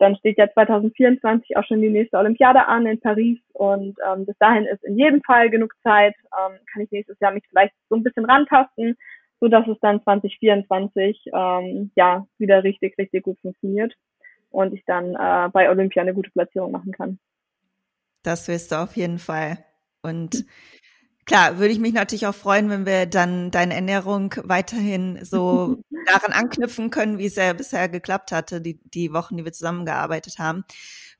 [0.00, 4.36] dann steht ja 2024 auch schon die nächste Olympiade an in Paris und ähm, bis
[4.38, 6.14] dahin ist in jedem Fall genug Zeit.
[6.26, 8.96] Ähm, kann ich nächstes Jahr mich vielleicht so ein bisschen rantasten,
[9.40, 13.94] so dass es dann 2024 ähm, ja wieder richtig, richtig gut funktioniert
[14.50, 17.18] und ich dann äh, bei Olympia eine gute Platzierung machen kann.
[18.22, 19.58] Das wirst du auf jeden Fall.
[20.02, 20.46] Und
[21.30, 26.32] Klar, würde ich mich natürlich auch freuen, wenn wir dann deine Ernährung weiterhin so daran
[26.32, 30.64] anknüpfen können, wie es ja bisher geklappt hatte, die, die Wochen, die wir zusammengearbeitet haben.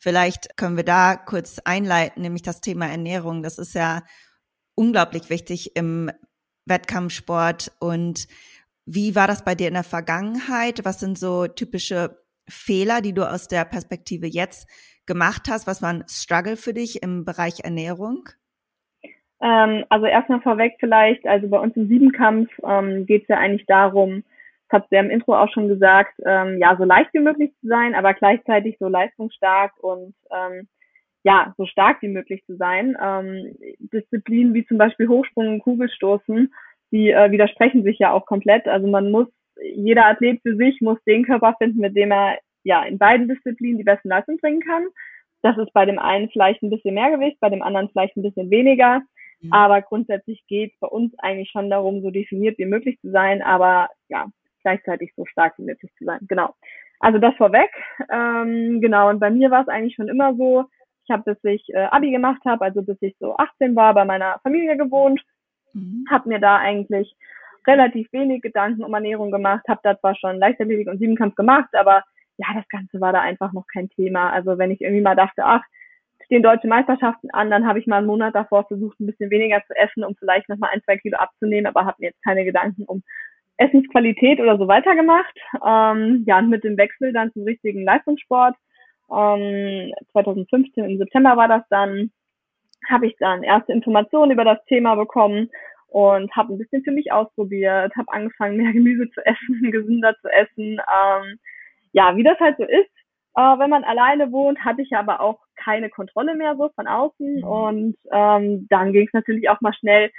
[0.01, 3.45] Vielleicht können wir da kurz einleiten, nämlich das Thema Ernährung.
[3.45, 4.03] Das ist ja
[4.75, 6.11] unglaublich wichtig im
[6.67, 7.71] Wettkampfsport.
[7.79, 8.27] Und
[8.87, 10.85] wie war das bei dir in der Vergangenheit?
[10.85, 14.67] Was sind so typische Fehler, die du aus der Perspektive jetzt
[15.07, 15.69] gemacht hast?
[15.69, 18.29] Was war ein Struggle für dich im Bereich Ernährung?
[19.43, 23.67] Ähm, also erstmal vorweg vielleicht, also bei uns im Siebenkampf ähm, geht es ja eigentlich
[23.67, 24.23] darum,
[24.69, 27.67] das hat ja im Intro auch schon gesagt, ähm, ja, so leicht wie möglich zu
[27.67, 30.69] sein, aber gleichzeitig so leistungsstark und ähm,
[31.23, 32.97] ja, so stark wie möglich zu sein.
[33.03, 36.53] Ähm, Disziplinen wie zum Beispiel Hochsprung und Kugelstoßen,
[36.93, 38.67] die äh, widersprechen sich ja auch komplett.
[38.67, 39.27] Also man muss,
[39.75, 43.79] jeder Athlet für sich muss den Körper finden, mit dem er ja in beiden Disziplinen
[43.79, 44.87] die besten Leistung bringen kann.
[45.43, 48.23] Das ist bei dem einen vielleicht ein bisschen mehr Gewicht, bei dem anderen vielleicht ein
[48.23, 49.03] bisschen weniger.
[49.41, 49.53] Mhm.
[49.53, 53.43] Aber grundsätzlich geht es bei uns eigentlich schon darum, so definiert wie möglich zu sein,
[53.43, 54.27] aber ja,
[54.63, 56.21] gleichzeitig so stark wie möglich zu sein.
[56.29, 56.55] Genau.
[57.01, 57.71] Also das vorweg.
[58.13, 60.67] Ähm, genau, und bei mir war es eigentlich schon immer so,
[61.05, 64.05] ich habe, bis ich äh, Abi gemacht habe, also bis ich so 18 war, bei
[64.05, 65.23] meiner Familie gewohnt,
[65.73, 66.05] mhm.
[66.11, 67.17] habe mir da eigentlich
[67.67, 72.05] relativ wenig Gedanken um Ernährung gemacht, habe da zwar schon Leichtathletik und Siebenkampf gemacht, aber
[72.37, 74.31] ja, das Ganze war da einfach noch kein Thema.
[74.31, 75.63] Also wenn ich irgendwie mal dachte, ach,
[76.31, 79.61] stehen deutsche Meisterschaften an, dann habe ich mal einen Monat davor versucht, ein bisschen weniger
[79.67, 82.85] zu essen, um vielleicht nochmal ein, zwei Kilo abzunehmen, aber habe mir jetzt keine Gedanken
[82.85, 83.03] um
[83.57, 85.35] Essensqualität oder so weiter gemacht.
[85.55, 88.55] Ähm, ja, und mit dem Wechsel dann zum richtigen Leistungssport,
[89.11, 92.13] ähm, 2015 im September war das dann,
[92.89, 95.51] habe ich dann erste Informationen über das Thema bekommen
[95.89, 100.29] und habe ein bisschen für mich ausprobiert, habe angefangen, mehr Gemüse zu essen, gesünder zu
[100.29, 100.79] essen.
[100.79, 101.41] Ähm,
[101.93, 102.89] ja, wie das halt so ist,
[103.35, 107.37] äh, wenn man alleine wohnt, hatte ich aber auch keine Kontrolle mehr so von außen.
[107.37, 107.45] Mhm.
[107.45, 110.11] Und ähm, dann ging es natürlich auch mal schnell,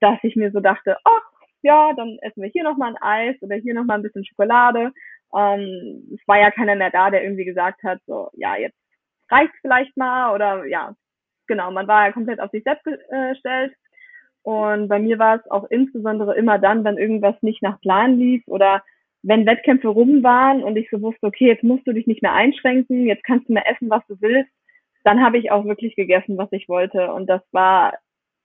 [0.00, 1.22] dass ich mir so dachte, ach
[1.62, 4.92] ja, dann essen wir hier nochmal ein Eis oder hier nochmal ein bisschen Schokolade.
[5.34, 8.76] Ähm, es war ja keiner mehr da, der irgendwie gesagt hat, so, ja, jetzt
[9.30, 10.94] reicht vielleicht mal oder ja,
[11.46, 13.74] genau, man war ja komplett auf sich selbst gestellt.
[14.42, 18.44] Und bei mir war es auch insbesondere immer dann, wenn irgendwas nicht nach Plan lief
[18.46, 18.84] oder
[19.22, 22.32] wenn Wettkämpfe rum waren und ich so wusste, okay, jetzt musst du dich nicht mehr
[22.32, 24.50] einschränken, jetzt kannst du mehr essen, was du willst,
[25.06, 27.12] dann habe ich auch wirklich gegessen, was ich wollte.
[27.12, 27.96] Und das war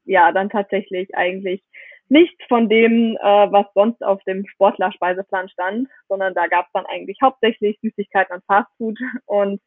[0.06, 1.64] ja dann tatsächlich eigentlich
[2.08, 6.86] nichts von dem, äh, was sonst auf dem Sportlerspeiseplan stand, sondern da gab es dann
[6.86, 9.00] eigentlich hauptsächlich Süßigkeiten und Fastfood.
[9.26, 9.60] Und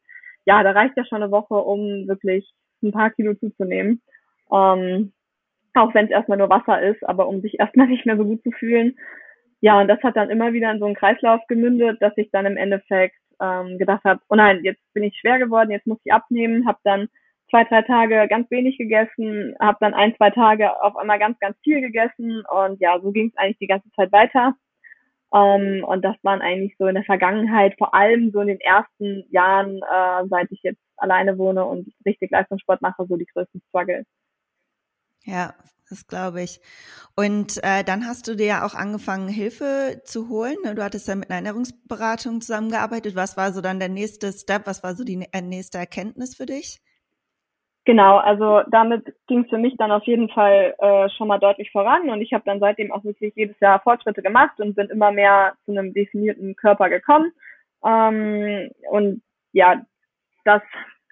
[0.45, 2.49] ja, da reicht ja schon eine Woche, um wirklich
[2.81, 4.01] ein paar Kilo zuzunehmen.
[4.49, 5.11] Ähm,
[5.73, 8.41] auch wenn es erstmal nur Wasser ist, aber um sich erstmal nicht mehr so gut
[8.43, 8.95] zu fühlen.
[9.59, 12.45] Ja, und das hat dann immer wieder in so einen Kreislauf gemündet, dass ich dann
[12.45, 16.13] im Endeffekt ähm, gedacht habe, oh nein, jetzt bin ich schwer geworden, jetzt muss ich
[16.13, 17.09] abnehmen, habe dann
[17.49, 21.57] zwei, drei Tage ganz wenig gegessen, habe dann ein, zwei Tage auf einmal ganz, ganz
[21.63, 24.55] viel gegessen und ja, so ging es eigentlich die ganze Zeit weiter.
[25.33, 29.25] Ähm, und das waren eigentlich so in der Vergangenheit, vor allem so in den ersten
[29.31, 34.05] Jahren, äh, seit ich jetzt alleine wohne und richtig Leistungssport mache, so die größten Struggles.
[35.25, 35.53] Ja,
[35.89, 36.59] das glaube ich.
[37.15, 40.55] Und äh, dann hast du dir ja auch angefangen, Hilfe zu holen.
[40.63, 40.75] Ne?
[40.75, 43.15] Du hattest ja mit einer Ernährungsberatung zusammengearbeitet.
[43.15, 44.67] Was war so dann der nächste Step?
[44.67, 46.79] Was war so die äh, nächste Erkenntnis für dich?
[47.85, 51.71] Genau, also damit ging es für mich dann auf jeden Fall äh, schon mal deutlich
[51.71, 55.11] voran und ich habe dann seitdem auch wirklich jedes Jahr Fortschritte gemacht und bin immer
[55.11, 57.31] mehr zu einem definierten Körper gekommen.
[57.85, 59.85] Ähm, und ja,
[60.45, 60.63] das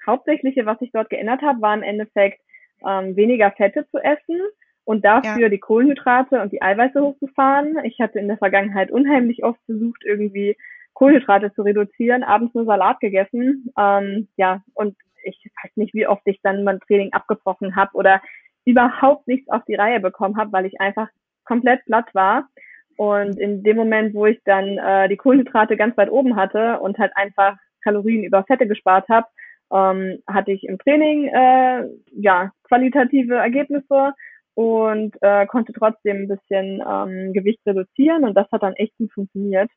[0.08, 2.42] Hauptsächliche, was sich dort geändert hat, war im Endeffekt
[2.88, 4.42] ähm, weniger Fette zu essen
[4.86, 5.50] und dafür ja.
[5.50, 7.78] die Kohlenhydrate und die Eiweiße hochzufahren.
[7.84, 10.58] Ich hatte in der Vergangenheit unheimlich oft versucht, irgendwie
[10.94, 13.72] Kohlenhydrate zu reduzieren, abends nur Salat gegessen.
[13.78, 18.22] Ähm, ja, und ich weiß nicht, wie oft ich dann mein Training abgebrochen habe oder
[18.66, 21.08] überhaupt nichts auf die Reihe bekommen habe, weil ich einfach
[21.46, 22.48] komplett platt war.
[22.96, 26.98] Und in dem Moment, wo ich dann äh, die Kohlenhydrate ganz weit oben hatte und
[27.00, 29.28] halt einfach Kalorien über Fette gespart habe,
[29.74, 34.14] ähm, hatte ich im Training äh, ja qualitative Ergebnisse
[34.56, 39.12] und äh, konnte trotzdem ein bisschen ähm, Gewicht reduzieren und das hat dann echt gut
[39.12, 39.70] funktioniert.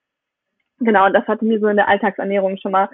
[0.78, 2.90] Genau, und das hatte mir so in der Alltagsernährung schon mal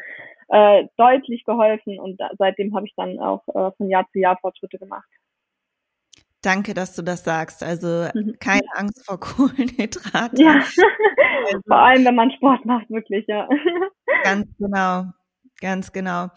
[0.48, 4.38] äh, deutlich geholfen und da, seitdem habe ich dann auch äh, von Jahr zu Jahr
[4.40, 5.08] Fortschritte gemacht.
[6.42, 7.62] Danke, dass du das sagst.
[7.62, 8.36] Also mhm.
[8.40, 10.38] keine Angst vor Kohlenhydraten.
[10.38, 13.48] Ja, also, vor allem wenn man Sport macht, wirklich, ja.
[14.24, 15.06] Ganz genau.
[15.62, 16.28] Ganz genau.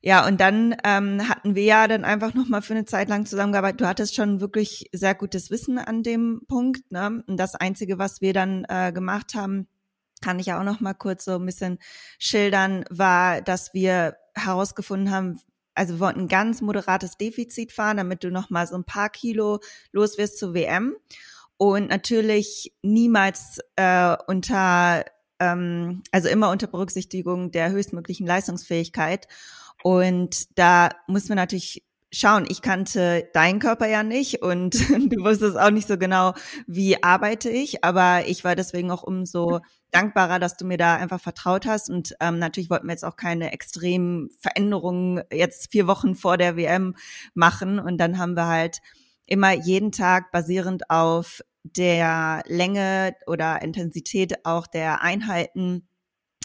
[0.00, 3.82] Ja, und dann ähm, hatten wir ja dann einfach nochmal für eine Zeit lang zusammengearbeitet.
[3.82, 6.90] Du hattest schon wirklich sehr gutes Wissen an dem Punkt.
[6.90, 7.22] Ne?
[7.26, 9.68] Und das Einzige, was wir dann äh, gemacht haben,
[10.22, 11.78] kann ich auch noch mal kurz so ein bisschen
[12.18, 15.38] schildern, war, dass wir herausgefunden haben,
[15.74, 19.10] also wir wollten ein ganz moderates Defizit fahren, damit du noch mal so ein paar
[19.10, 19.60] Kilo
[19.92, 20.96] los wirst zur WM
[21.58, 25.04] und natürlich niemals äh, unter
[25.40, 29.26] ähm, also immer unter Berücksichtigung der höchstmöglichen Leistungsfähigkeit.
[29.82, 35.58] Und da muss man natürlich schauen, ich kannte deinen Körper ja nicht und du wusstest
[35.58, 36.34] auch nicht so genau,
[36.66, 41.20] wie arbeite ich, aber ich war deswegen auch umso dankbarer, dass du mir da einfach
[41.20, 41.90] vertraut hast.
[41.90, 46.56] Und ähm, natürlich wollten wir jetzt auch keine extremen Veränderungen jetzt vier Wochen vor der
[46.56, 46.94] WM
[47.34, 47.78] machen.
[47.78, 48.80] Und dann haben wir halt
[49.26, 55.86] immer jeden Tag basierend auf der Länge oder Intensität auch der Einheiten,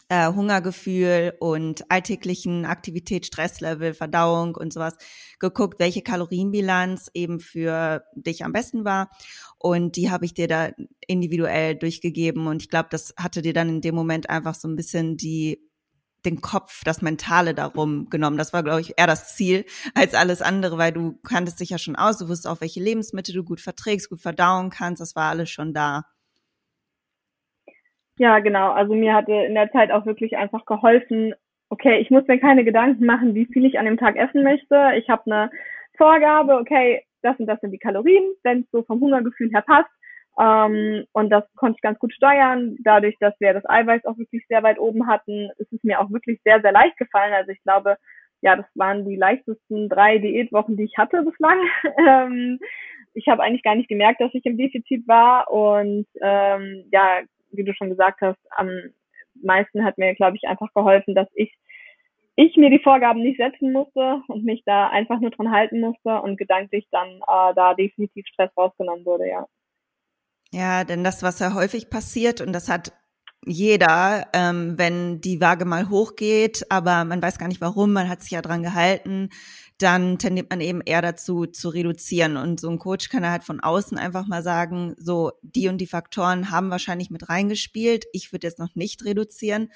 [0.10, 4.96] äh, Hungergefühl und alltäglichen Aktivität, Stresslevel, Verdauung und sowas
[5.40, 9.10] geguckt, welche Kalorienbilanz eben für dich am besten war.
[9.58, 10.70] Und die habe ich dir da
[11.08, 12.46] individuell durchgegeben.
[12.48, 15.60] Und ich glaube, das hatte dir dann in dem Moment einfach so ein bisschen die
[16.26, 18.38] den Kopf, das Mentale darum genommen.
[18.38, 21.78] Das war, glaube ich, eher das Ziel als alles andere, weil du kanntest dich ja
[21.78, 25.30] schon aus, du wusstest auch, welche Lebensmittel du gut verträgst, gut verdauen kannst, das war
[25.30, 26.04] alles schon da.
[28.18, 28.72] Ja, genau.
[28.72, 31.34] Also mir hatte in der Zeit auch wirklich einfach geholfen,
[31.70, 34.92] okay, ich muss mir keine Gedanken machen, wie viel ich an dem Tag essen möchte.
[34.98, 35.50] Ich habe eine
[35.98, 39.90] Vorgabe, okay, das und das sind die Kalorien, wenn es so vom Hungergefühl her passt.
[40.40, 42.78] Ähm, und das konnte ich ganz gut steuern.
[42.84, 46.10] Dadurch, dass wir das Eiweiß auch wirklich sehr weit oben hatten, ist es mir auch
[46.12, 47.34] wirklich sehr, sehr leicht gefallen.
[47.34, 47.98] Also ich glaube,
[48.42, 51.60] ja, das waren die leichtesten drei Diätwochen, die ich hatte bislang.
[52.08, 52.60] ähm,
[53.14, 55.50] ich habe eigentlich gar nicht gemerkt, dass ich im Defizit war.
[55.50, 57.22] Und ähm, ja,
[57.52, 58.70] wie du schon gesagt hast, am
[59.42, 61.54] meisten hat mir, glaube ich, einfach geholfen, dass ich
[62.38, 66.22] ich mir die Vorgaben nicht setzen musste und mich da einfach nur dran halten musste
[66.22, 69.46] und gedanklich dann äh, da definitiv Stress rausgenommen wurde, ja.
[70.56, 72.94] Ja, denn das, was ja häufig passiert, und das hat
[73.46, 78.22] jeder, ähm, wenn die Waage mal hochgeht, aber man weiß gar nicht warum, man hat
[78.22, 79.32] sich ja dran gehalten,
[79.80, 82.38] dann tendiert man eben eher dazu zu reduzieren.
[82.38, 85.88] Und so ein Coach kann halt von außen einfach mal sagen, so die und die
[85.88, 88.06] Faktoren haben wahrscheinlich mit reingespielt.
[88.14, 89.74] Ich würde jetzt noch nicht reduzieren.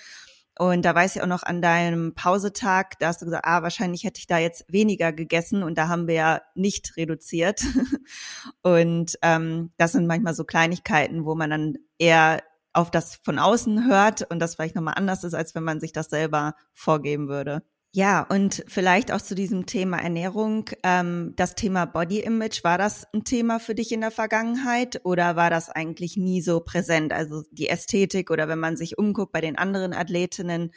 [0.61, 4.03] Und da weiß ich auch noch an deinem Pausetag, da hast du gesagt, ah, wahrscheinlich
[4.03, 7.63] hätte ich da jetzt weniger gegessen und da haben wir ja nicht reduziert.
[8.61, 12.43] und ähm, das sind manchmal so Kleinigkeiten, wo man dann eher
[12.73, 15.93] auf das von außen hört und das vielleicht nochmal anders ist, als wenn man sich
[15.93, 17.63] das selber vorgeben würde.
[17.91, 20.65] Ja, und vielleicht auch zu diesem Thema Ernährung.
[20.83, 25.35] Ähm, das Thema Body Image, war das ein Thema für dich in der Vergangenheit oder
[25.35, 27.11] war das eigentlich nie so präsent?
[27.11, 30.71] Also die Ästhetik oder wenn man sich umguckt bei den anderen Athletinnen,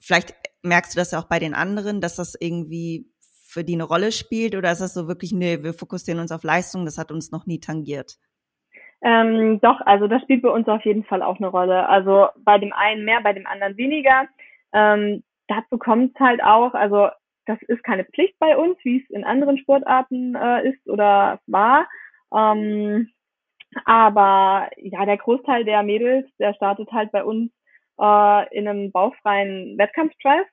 [0.00, 3.06] vielleicht merkst du das ja auch bei den anderen, dass das irgendwie
[3.46, 6.42] für die eine Rolle spielt oder ist das so wirklich, nee, wir fokussieren uns auf
[6.42, 8.16] Leistung, das hat uns noch nie tangiert?
[9.00, 11.88] Ähm, doch, also das spielt bei uns auf jeden Fall auch eine Rolle.
[11.88, 14.26] Also bei dem einen mehr, bei dem anderen weniger.
[14.72, 17.08] Ähm, dazu kommt es halt auch, also
[17.46, 21.88] das ist keine Pflicht bei uns, wie es in anderen Sportarten äh, ist oder war.
[22.34, 23.10] Ähm,
[23.84, 27.50] aber ja, der Großteil der Mädels, der startet halt bei uns
[27.98, 30.46] äh, in einem bauchfreien Wettkampfdress.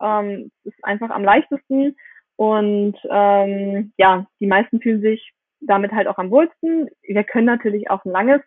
[0.00, 1.96] Ähm, ist einfach am leichtesten
[2.36, 6.88] und ähm, ja, die meisten fühlen sich damit halt auch am wohlsten.
[7.02, 8.40] Wir können natürlich auch ein langes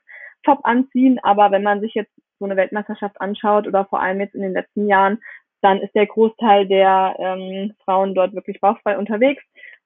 [0.44, 4.36] Top anziehen, aber wenn man sich jetzt so eine Weltmeisterschaft anschaut oder vor allem jetzt
[4.36, 5.22] in den letzten Jahren,
[5.66, 9.44] dann ist der Großteil der ähm, Frauen dort wirklich bauchfrei unterwegs.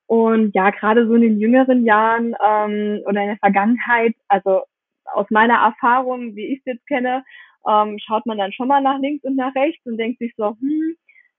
[0.07, 4.63] Und ja, gerade so in den jüngeren Jahren ähm, oder in der Vergangenheit, also
[5.05, 7.23] aus meiner Erfahrung, wie ich es jetzt kenne,
[7.65, 10.49] ähm, schaut man dann schon mal nach links und nach rechts und denkt sich so,
[10.59, 10.95] hm,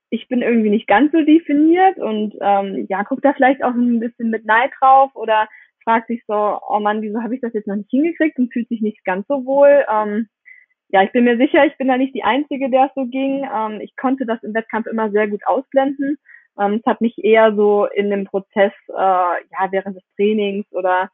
[0.09, 3.99] ich bin irgendwie nicht ganz so definiert und ähm, ja, guckt da vielleicht auch ein
[3.99, 5.47] bisschen mit Neid drauf oder
[5.83, 8.69] fragt sich so, oh Mann, wieso habe ich das jetzt noch nicht hingekriegt und fühlt
[8.69, 9.85] sich nicht ganz so wohl.
[9.87, 10.27] Ähm,
[10.91, 13.47] ja, ich bin mir sicher, ich bin da nicht die Einzige, der es so ging.
[13.53, 16.17] Ähm, ich konnte das im Wettkampf immer sehr gut ausblenden.
[16.59, 21.09] Ähm, es hat mich eher so in dem Prozess, äh, ja, während des Trainings oder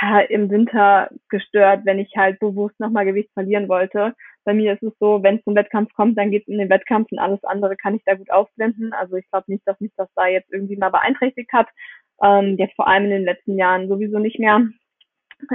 [0.00, 4.14] ja, im Winter gestört, wenn ich halt bewusst nochmal Gewicht verlieren wollte.
[4.44, 6.70] Bei mir ist es so, wenn es zum Wettkampf kommt, dann geht es in den
[6.70, 8.92] Wettkampf und alles andere kann ich da gut ausblenden.
[8.94, 11.68] Also ich glaube nicht, dass mich das da jetzt irgendwie mal beeinträchtigt hat.
[12.22, 14.66] Ähm, jetzt vor allem in den letzten Jahren sowieso nicht mehr.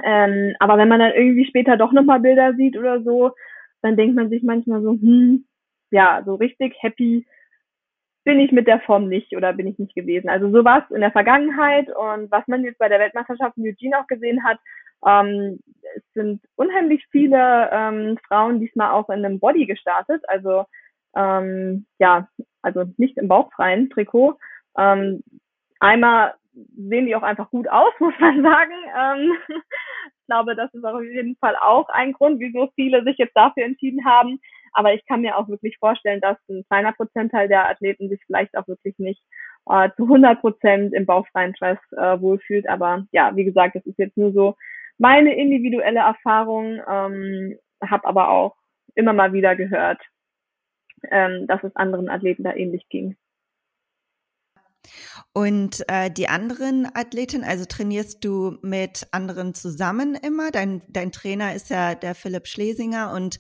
[0.03, 3.31] Ähm, aber wenn man dann irgendwie später doch nochmal Bilder sieht oder so,
[3.85, 5.45] dann denkt man sich manchmal so, hm,
[5.91, 7.25] ja, so richtig happy
[8.25, 10.29] bin ich mit der Form nicht oder bin ich nicht gewesen.
[10.29, 13.67] Also so war es in der Vergangenheit und was man jetzt bei der Weltmeisterschaft in
[13.67, 14.57] Eugene auch gesehen hat,
[15.05, 15.59] ähm,
[15.95, 20.65] es sind unheimlich viele ähm, Frauen diesmal auch in einem Body gestartet, also
[21.15, 22.27] ähm, ja,
[22.63, 24.39] also nicht im bauchfreien Trikot.
[24.75, 25.23] Ähm,
[25.79, 26.33] einmal
[26.75, 28.73] sehen die auch einfach gut aus, muss man sagen.
[28.97, 29.33] Ähm,
[30.25, 34.05] glaube, das ist auf jeden Fall auch ein Grund, wieso viele sich jetzt dafür entschieden
[34.05, 34.39] haben.
[34.73, 38.57] Aber ich kann mir auch wirklich vorstellen, dass ein kleiner Prozentteil der Athleten sich vielleicht
[38.57, 39.21] auch wirklich nicht
[39.69, 42.67] äh, zu 100 Prozent im bauchfreien Dress äh, wohlfühlt.
[42.67, 44.55] Aber ja, wie gesagt, das ist jetzt nur so
[44.97, 46.81] meine individuelle Erfahrung.
[46.89, 48.55] Ähm, habe aber auch
[48.95, 50.01] immer mal wieder gehört,
[51.11, 53.15] ähm, dass es anderen Athleten da ähnlich ging.
[55.33, 60.51] Und äh, die anderen Athleten, also trainierst du mit anderen zusammen immer?
[60.51, 63.39] Dein, dein Trainer ist ja der Philipp Schlesinger und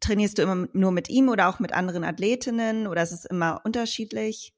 [0.00, 3.60] trainierst du immer nur mit ihm oder auch mit anderen Athletinnen oder ist es immer
[3.64, 4.52] unterschiedlich?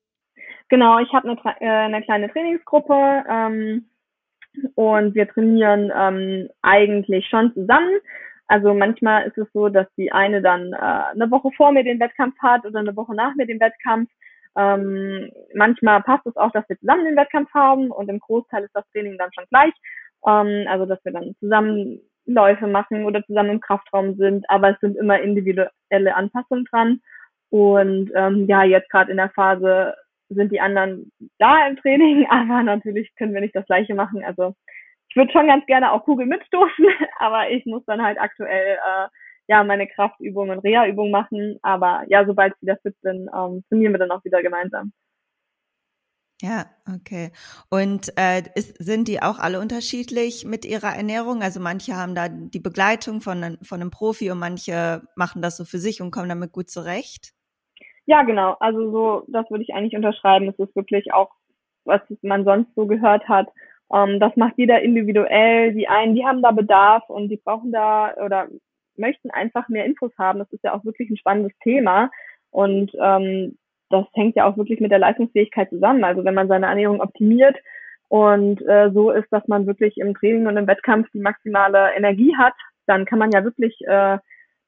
[0.68, 3.86] Genau, ich habe eine, äh, eine kleine Trainingsgruppe ähm,
[4.74, 7.98] und wir trainieren ähm, eigentlich schon zusammen.
[8.46, 12.00] Also manchmal ist es so, dass die eine dann äh, eine Woche vor mir den
[12.00, 14.10] Wettkampf hat oder eine Woche nach mir den Wettkampf.
[14.56, 18.74] Ähm, manchmal passt es auch, dass wir zusammen den Wettkampf haben und im Großteil ist
[18.74, 19.72] das Training dann schon gleich.
[20.26, 24.80] Ähm, also dass wir dann zusammen Läufe machen oder zusammen im Kraftraum sind, aber es
[24.80, 27.00] sind immer individuelle Anpassungen dran.
[27.50, 29.94] Und ähm, ja, jetzt gerade in der Phase
[30.28, 34.24] sind die anderen da im Training, aber natürlich können wir nicht das gleiche machen.
[34.24, 34.54] Also
[35.08, 36.86] ich würde schon ganz gerne auch Kugel mitstoßen,
[37.18, 39.08] aber ich muss dann halt aktuell äh,
[39.50, 41.58] ja meine Kraftübungen und Reha-Übungen machen.
[41.62, 44.92] Aber ja, sobald ich wieder fit bin, ähm, trainieren wir dann auch wieder gemeinsam.
[46.40, 47.32] Ja, okay.
[47.68, 51.42] Und äh, ist, sind die auch alle unterschiedlich mit ihrer Ernährung?
[51.42, 55.64] Also manche haben da die Begleitung von, von einem Profi und manche machen das so
[55.64, 57.32] für sich und kommen damit gut zurecht?
[58.06, 58.56] Ja, genau.
[58.60, 60.48] Also so, das würde ich eigentlich unterschreiben.
[60.48, 61.30] Es ist wirklich auch,
[61.84, 63.48] was man sonst so gehört hat.
[63.92, 65.74] Ähm, das macht jeder individuell.
[65.74, 68.48] Die einen, die haben da Bedarf und die brauchen da oder
[69.00, 70.38] möchten einfach mehr Infos haben.
[70.38, 72.10] Das ist ja auch wirklich ein spannendes Thema.
[72.50, 73.58] Und ähm,
[73.90, 76.04] das hängt ja auch wirklich mit der Leistungsfähigkeit zusammen.
[76.04, 77.56] Also wenn man seine Ernährung optimiert
[78.08, 82.34] und äh, so ist, dass man wirklich im Training und im Wettkampf die maximale Energie
[82.36, 82.54] hat,
[82.86, 84.18] dann kann man ja wirklich äh,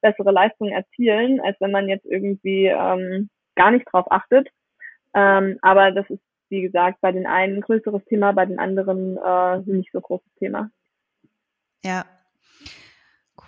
[0.01, 4.49] bessere Leistungen erzielen, als wenn man jetzt irgendwie ähm, gar nicht drauf achtet.
[5.15, 9.17] Ähm, aber das ist, wie gesagt, bei den einen ein größeres Thema, bei den anderen
[9.17, 10.71] äh, nicht so großes Thema.
[11.85, 12.05] Ja,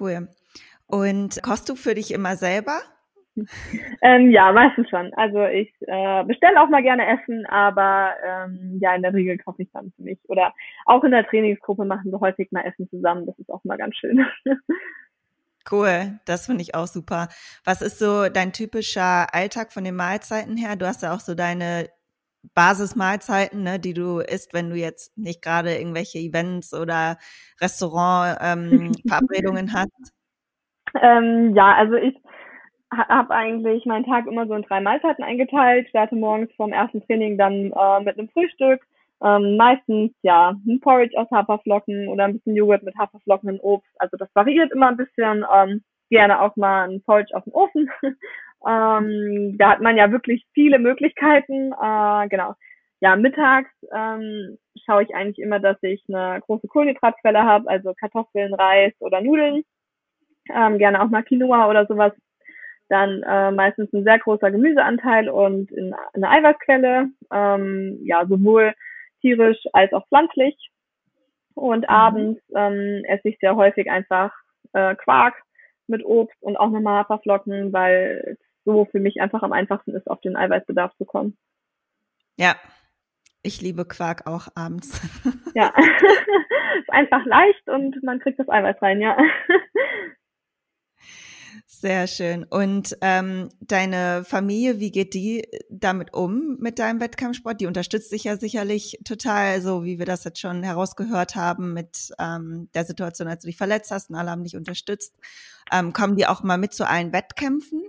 [0.01, 0.29] cool.
[0.87, 2.81] Und kochst du für dich immer selber?
[4.03, 5.13] ähm, ja, meistens schon.
[5.15, 9.63] Also ich äh, bestelle auch mal gerne Essen, aber ähm, ja, in der Regel koche
[9.63, 10.19] ich dann für mich.
[10.29, 10.55] Oder
[10.87, 13.27] auch in der Trainingsgruppe machen wir häufig mal Essen zusammen.
[13.27, 14.25] Das ist auch mal ganz schön.
[15.71, 17.29] Cool, das finde ich auch super.
[17.65, 20.77] Was ist so dein typischer Alltag von den Mahlzeiten her?
[20.77, 21.89] Du hast ja auch so deine
[22.53, 27.17] Basismahlzeiten, ne, die du isst, wenn du jetzt nicht gerade irgendwelche Events oder
[27.63, 30.13] Restaurant-Verabredungen ähm, hast.
[31.01, 32.15] Ähm, ja, also ich
[32.91, 35.89] habe eigentlich meinen Tag immer so in drei Mahlzeiten eingeteilt.
[35.89, 38.81] Starte morgens vom ersten Training dann äh, mit einem Frühstück.
[39.23, 43.91] Ähm, meistens ja ein Porridge aus Haferflocken oder ein bisschen Joghurt mit Haferflocken und Obst.
[43.99, 45.45] Also das variiert immer ein bisschen.
[45.53, 47.91] Ähm, gerne auch mal ein Porridge auf dem Ofen.
[48.67, 51.73] ähm, da hat man ja wirklich viele Möglichkeiten.
[51.73, 52.55] Äh, genau.
[53.01, 58.55] ja, mittags ähm, schaue ich eigentlich immer, dass ich eine große Kohlenhydratquelle habe, also Kartoffeln,
[58.55, 59.65] Reis oder Nudeln.
[60.53, 62.13] Ähm, gerne auch mal Quinoa oder sowas.
[62.89, 68.75] Dann äh, meistens ein sehr großer Gemüseanteil und in, eine Eiweißquelle, ähm, ja, sowohl
[69.21, 70.71] tierisch als auch pflanzlich.
[71.55, 71.89] Und mhm.
[71.89, 74.33] abends ähm, esse ich sehr häufig einfach
[74.73, 75.35] äh, Quark
[75.87, 80.11] mit Obst und auch nochmal Haferflocken, weil es so für mich einfach am einfachsten ist,
[80.11, 81.37] auf den Eiweißbedarf zu kommen.
[82.39, 82.57] Ja,
[83.43, 85.01] ich liebe Quark auch abends.
[85.55, 85.73] Ja,
[86.79, 89.17] ist einfach leicht und man kriegt das Eiweiß rein, ja.
[91.81, 92.45] Sehr schön.
[92.49, 97.61] Und ähm, deine Familie, wie geht die damit um mit deinem Wettkampfsport?
[97.61, 102.13] Die unterstützt dich ja sicherlich total, so wie wir das jetzt schon herausgehört haben mit
[102.21, 105.19] ähm, der Situation, als du dich verletzt hast und alle haben dich unterstützt.
[105.73, 107.83] Ähm, kommen die auch mal mit zu allen Wettkämpfen?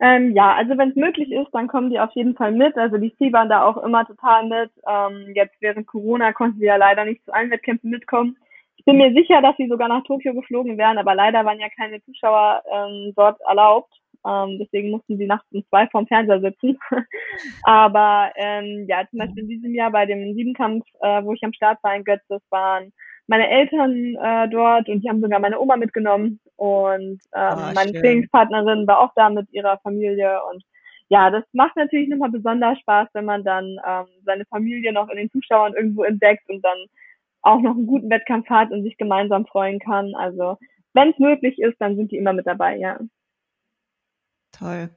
[0.00, 2.76] Ähm, ja, also wenn es möglich ist, dann kommen die auf jeden Fall mit.
[2.78, 4.70] Also die fiebern da auch immer total mit.
[4.88, 8.36] Ähm, jetzt während Corona konnten sie ja leider nicht zu allen Wettkämpfen mitkommen
[8.88, 12.02] bin mir sicher, dass sie sogar nach Tokio geflogen wären, aber leider waren ja keine
[12.04, 13.92] Zuschauer ähm, dort erlaubt.
[14.26, 16.78] Ähm, deswegen mussten sie nachts um zwei vorm Fernseher sitzen.
[17.64, 21.52] aber ähm, ja, zum Beispiel in diesem Jahr bei dem Siebenkampf, äh, wo ich am
[21.52, 22.90] Start war in Götz, das waren
[23.26, 27.92] meine Eltern äh, dort und die haben sogar meine Oma mitgenommen und ähm, oh, meine
[27.92, 30.64] Trainingspartnerin war auch da mit ihrer Familie und
[31.10, 35.18] ja, das macht natürlich nochmal besonders Spaß, wenn man dann ähm, seine Familie noch in
[35.18, 36.78] den Zuschauern irgendwo entdeckt und dann
[37.42, 40.14] auch noch einen guten Wettkampf hat und sich gemeinsam freuen kann.
[40.14, 40.58] Also
[40.94, 42.98] wenn es möglich ist, dann sind die immer mit dabei, ja.
[44.52, 44.90] Toll.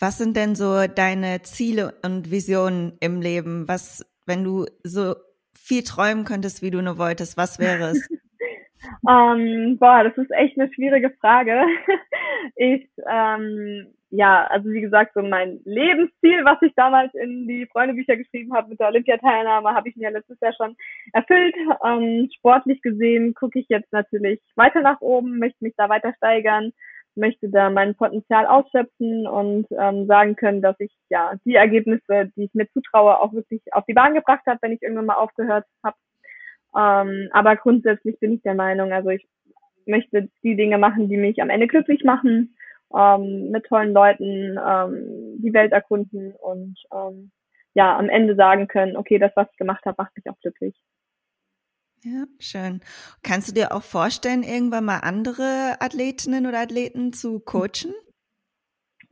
[0.00, 3.66] Was sind denn so deine Ziele und Visionen im Leben?
[3.66, 5.14] Was, wenn du so
[5.54, 8.08] viel träumen könntest, wie du nur wolltest, was wäre es?
[9.08, 11.64] ähm, boah, das ist echt eine schwierige Frage.
[12.56, 18.16] ich ähm, ja, also wie gesagt, so mein Lebensziel, was ich damals in die Freundebücher
[18.16, 20.76] geschrieben habe mit der Olympiateilnahme, habe ich mir letztes Jahr schon
[21.12, 21.54] erfüllt.
[21.84, 26.72] Ähm, sportlich gesehen gucke ich jetzt natürlich weiter nach oben, möchte mich da weiter steigern,
[27.16, 32.44] möchte da mein Potenzial ausschöpfen und ähm, sagen können, dass ich ja die Ergebnisse, die
[32.44, 35.66] ich mir zutraue, auch wirklich auf die Bahn gebracht habe, wenn ich irgendwann mal aufgehört
[35.84, 35.96] habe.
[36.74, 39.26] Ähm, aber grundsätzlich bin ich der Meinung, also ich
[39.84, 42.54] möchte die Dinge machen, die mich am Ende glücklich machen
[42.94, 47.30] ähm, mit tollen Leuten ähm, die Welt erkunden und ähm,
[47.74, 50.74] ja, am Ende sagen können, okay, das, was ich gemacht habe, macht mich auch glücklich.
[52.04, 52.80] Ja, schön.
[53.22, 57.92] Kannst du dir auch vorstellen, irgendwann mal andere Athletinnen oder Athleten zu coachen?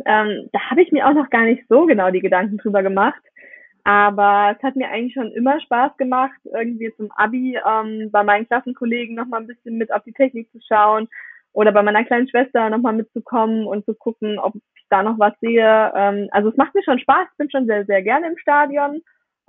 [0.04, 3.22] Ähm, da habe ich mir auch noch gar nicht so genau die Gedanken drüber gemacht.
[3.82, 8.46] Aber es hat mir eigentlich schon immer Spaß gemacht, irgendwie zum Abi ähm, bei meinen
[8.46, 11.08] Klassenkollegen noch mal ein bisschen mit auf die Technik zu schauen
[11.56, 15.32] oder bei meiner kleinen Schwester nochmal mitzukommen und zu gucken, ob ich da noch was
[15.40, 15.90] sehe.
[15.96, 19.00] Ähm, also es macht mir schon Spaß, ich bin schon sehr, sehr gerne im Stadion.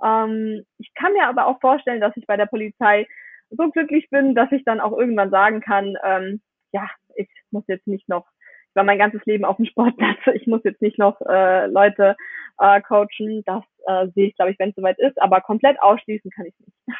[0.02, 3.06] Ähm, ich kann mir aber auch vorstellen, dass ich bei der Polizei
[3.50, 6.40] so glücklich bin, dass ich dann auch irgendwann sagen kann, ähm,
[6.72, 8.26] ja, ich muss jetzt nicht noch,
[8.70, 12.16] ich war mein ganzes Leben auf dem Sportplatz, ich muss jetzt nicht noch äh, Leute
[12.58, 13.42] äh, coachen.
[13.44, 16.54] Das äh, sehe ich, glaube ich, wenn es soweit ist, aber komplett ausschließen kann ich
[16.58, 16.98] nicht.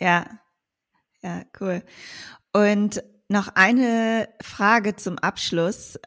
[0.00, 0.24] Ja,
[1.22, 1.82] ja, cool.
[2.52, 5.98] Und noch eine Frage zum Abschluss.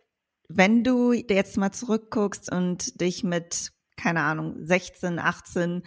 [0.49, 5.84] Wenn du jetzt mal zurückguckst und dich mit, keine Ahnung, 16, 18,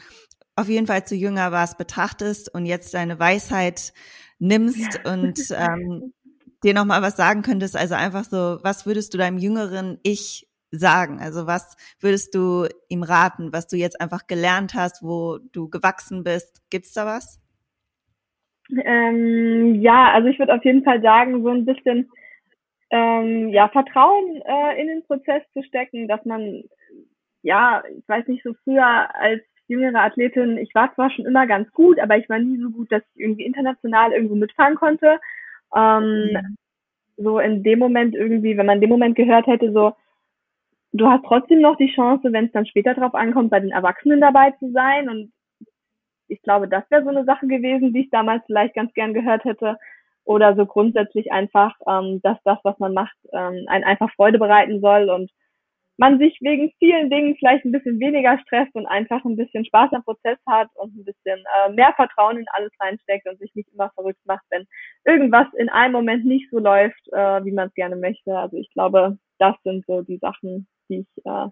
[0.57, 3.93] auf jeden Fall zu jünger warst, betrachtest und jetzt deine Weisheit
[4.39, 5.12] nimmst ja.
[5.12, 6.12] und ähm,
[6.62, 11.20] dir nochmal was sagen könntest, also einfach so, was würdest du deinem jüngeren Ich sagen?
[11.20, 16.24] Also was würdest du ihm raten, was du jetzt einfach gelernt hast, wo du gewachsen
[16.24, 16.62] bist?
[16.70, 17.39] Gibt's da was?
[18.70, 22.10] Ähm, ja, also ich würde auf jeden Fall sagen, so ein bisschen
[22.90, 26.64] ähm, ja, Vertrauen äh, in den Prozess zu stecken, dass man,
[27.42, 31.70] ja, ich weiß nicht, so früher als jüngere Athletin, ich war zwar schon immer ganz
[31.72, 35.20] gut, aber ich war nie so gut, dass ich irgendwie international irgendwo mitfahren konnte.
[35.74, 36.56] Ähm.
[37.16, 39.92] So in dem Moment irgendwie, wenn man in dem Moment gehört hätte, so,
[40.92, 44.20] du hast trotzdem noch die Chance, wenn es dann später drauf ankommt, bei den Erwachsenen
[44.20, 45.32] dabei zu sein und
[46.29, 49.45] ich glaube, das wäre so eine Sache gewesen, die ich damals vielleicht ganz gern gehört
[49.45, 49.77] hätte.
[50.25, 54.81] Oder so grundsätzlich einfach, ähm, dass das, was man macht, ähm, einen einfach Freude bereiten
[54.81, 55.31] soll und
[55.97, 59.93] man sich wegen vielen Dingen vielleicht ein bisschen weniger stresst und einfach ein bisschen Spaß
[59.93, 63.68] am Prozess hat und ein bisschen äh, mehr Vertrauen in alles reinsteckt und sich nicht
[63.72, 64.66] immer verrückt macht, wenn
[65.05, 68.37] irgendwas in einem Moment nicht so läuft, äh, wie man es gerne möchte.
[68.37, 71.49] Also ich glaube, das sind so die Sachen, die ich äh,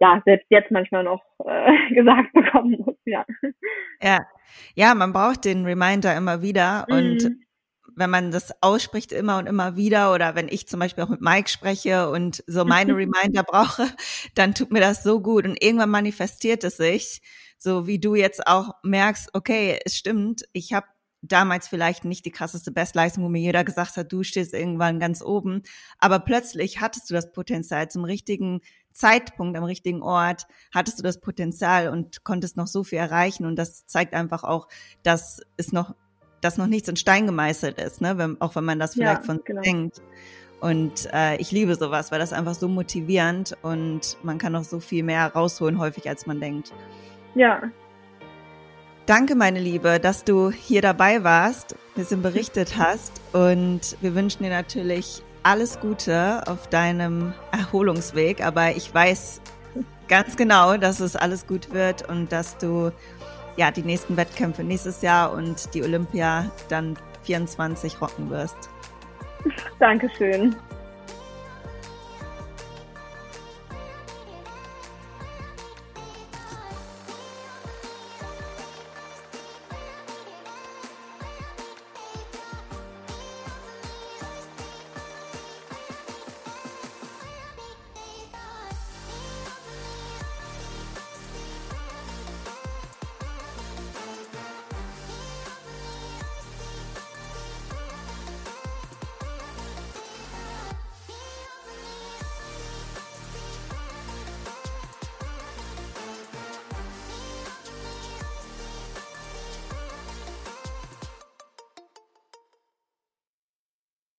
[0.00, 3.24] ja, selbst jetzt manchmal noch äh, gesagt bekommen muss, ja.
[4.00, 4.26] Ja,
[4.74, 6.96] ja, man braucht den Reminder immer wieder mhm.
[6.96, 7.30] und
[7.96, 11.20] wenn man das ausspricht immer und immer wieder oder wenn ich zum Beispiel auch mit
[11.20, 13.86] Mike spreche und so meine Reminder brauche,
[14.34, 17.20] dann tut mir das so gut und irgendwann manifestiert es sich
[17.58, 20.86] so wie du jetzt auch merkst, okay, es stimmt, ich habe
[21.22, 25.22] damals vielleicht nicht die krasseste Bestleistung, wo mir jeder gesagt hat, du stehst irgendwann ganz
[25.22, 25.62] oben,
[25.98, 28.60] aber plötzlich hattest du das Potenzial zum richtigen
[28.92, 33.56] Zeitpunkt, am richtigen Ort, hattest du das Potenzial und konntest noch so viel erreichen und
[33.56, 34.68] das zeigt einfach auch,
[35.02, 35.94] dass es noch,
[36.40, 38.18] dass noch nichts in Stein gemeißelt ist, ne?
[38.18, 39.62] Wenn, auch wenn man das vielleicht ja, von genau.
[39.62, 40.02] denkt.
[40.60, 44.80] Und äh, ich liebe sowas, weil das einfach so motivierend und man kann noch so
[44.80, 46.72] viel mehr rausholen häufig, als man denkt.
[47.36, 47.70] Ja,
[49.08, 54.42] Danke, meine Liebe, dass du hier dabei warst, ein bisschen berichtet hast und wir wünschen
[54.42, 59.40] dir natürlich alles Gute auf deinem Erholungsweg, aber ich weiß
[60.08, 62.92] ganz genau, dass es alles gut wird und dass du
[63.56, 68.68] ja die nächsten Wettkämpfe nächstes Jahr und die Olympia dann 24 rocken wirst.
[69.78, 70.54] Dankeschön.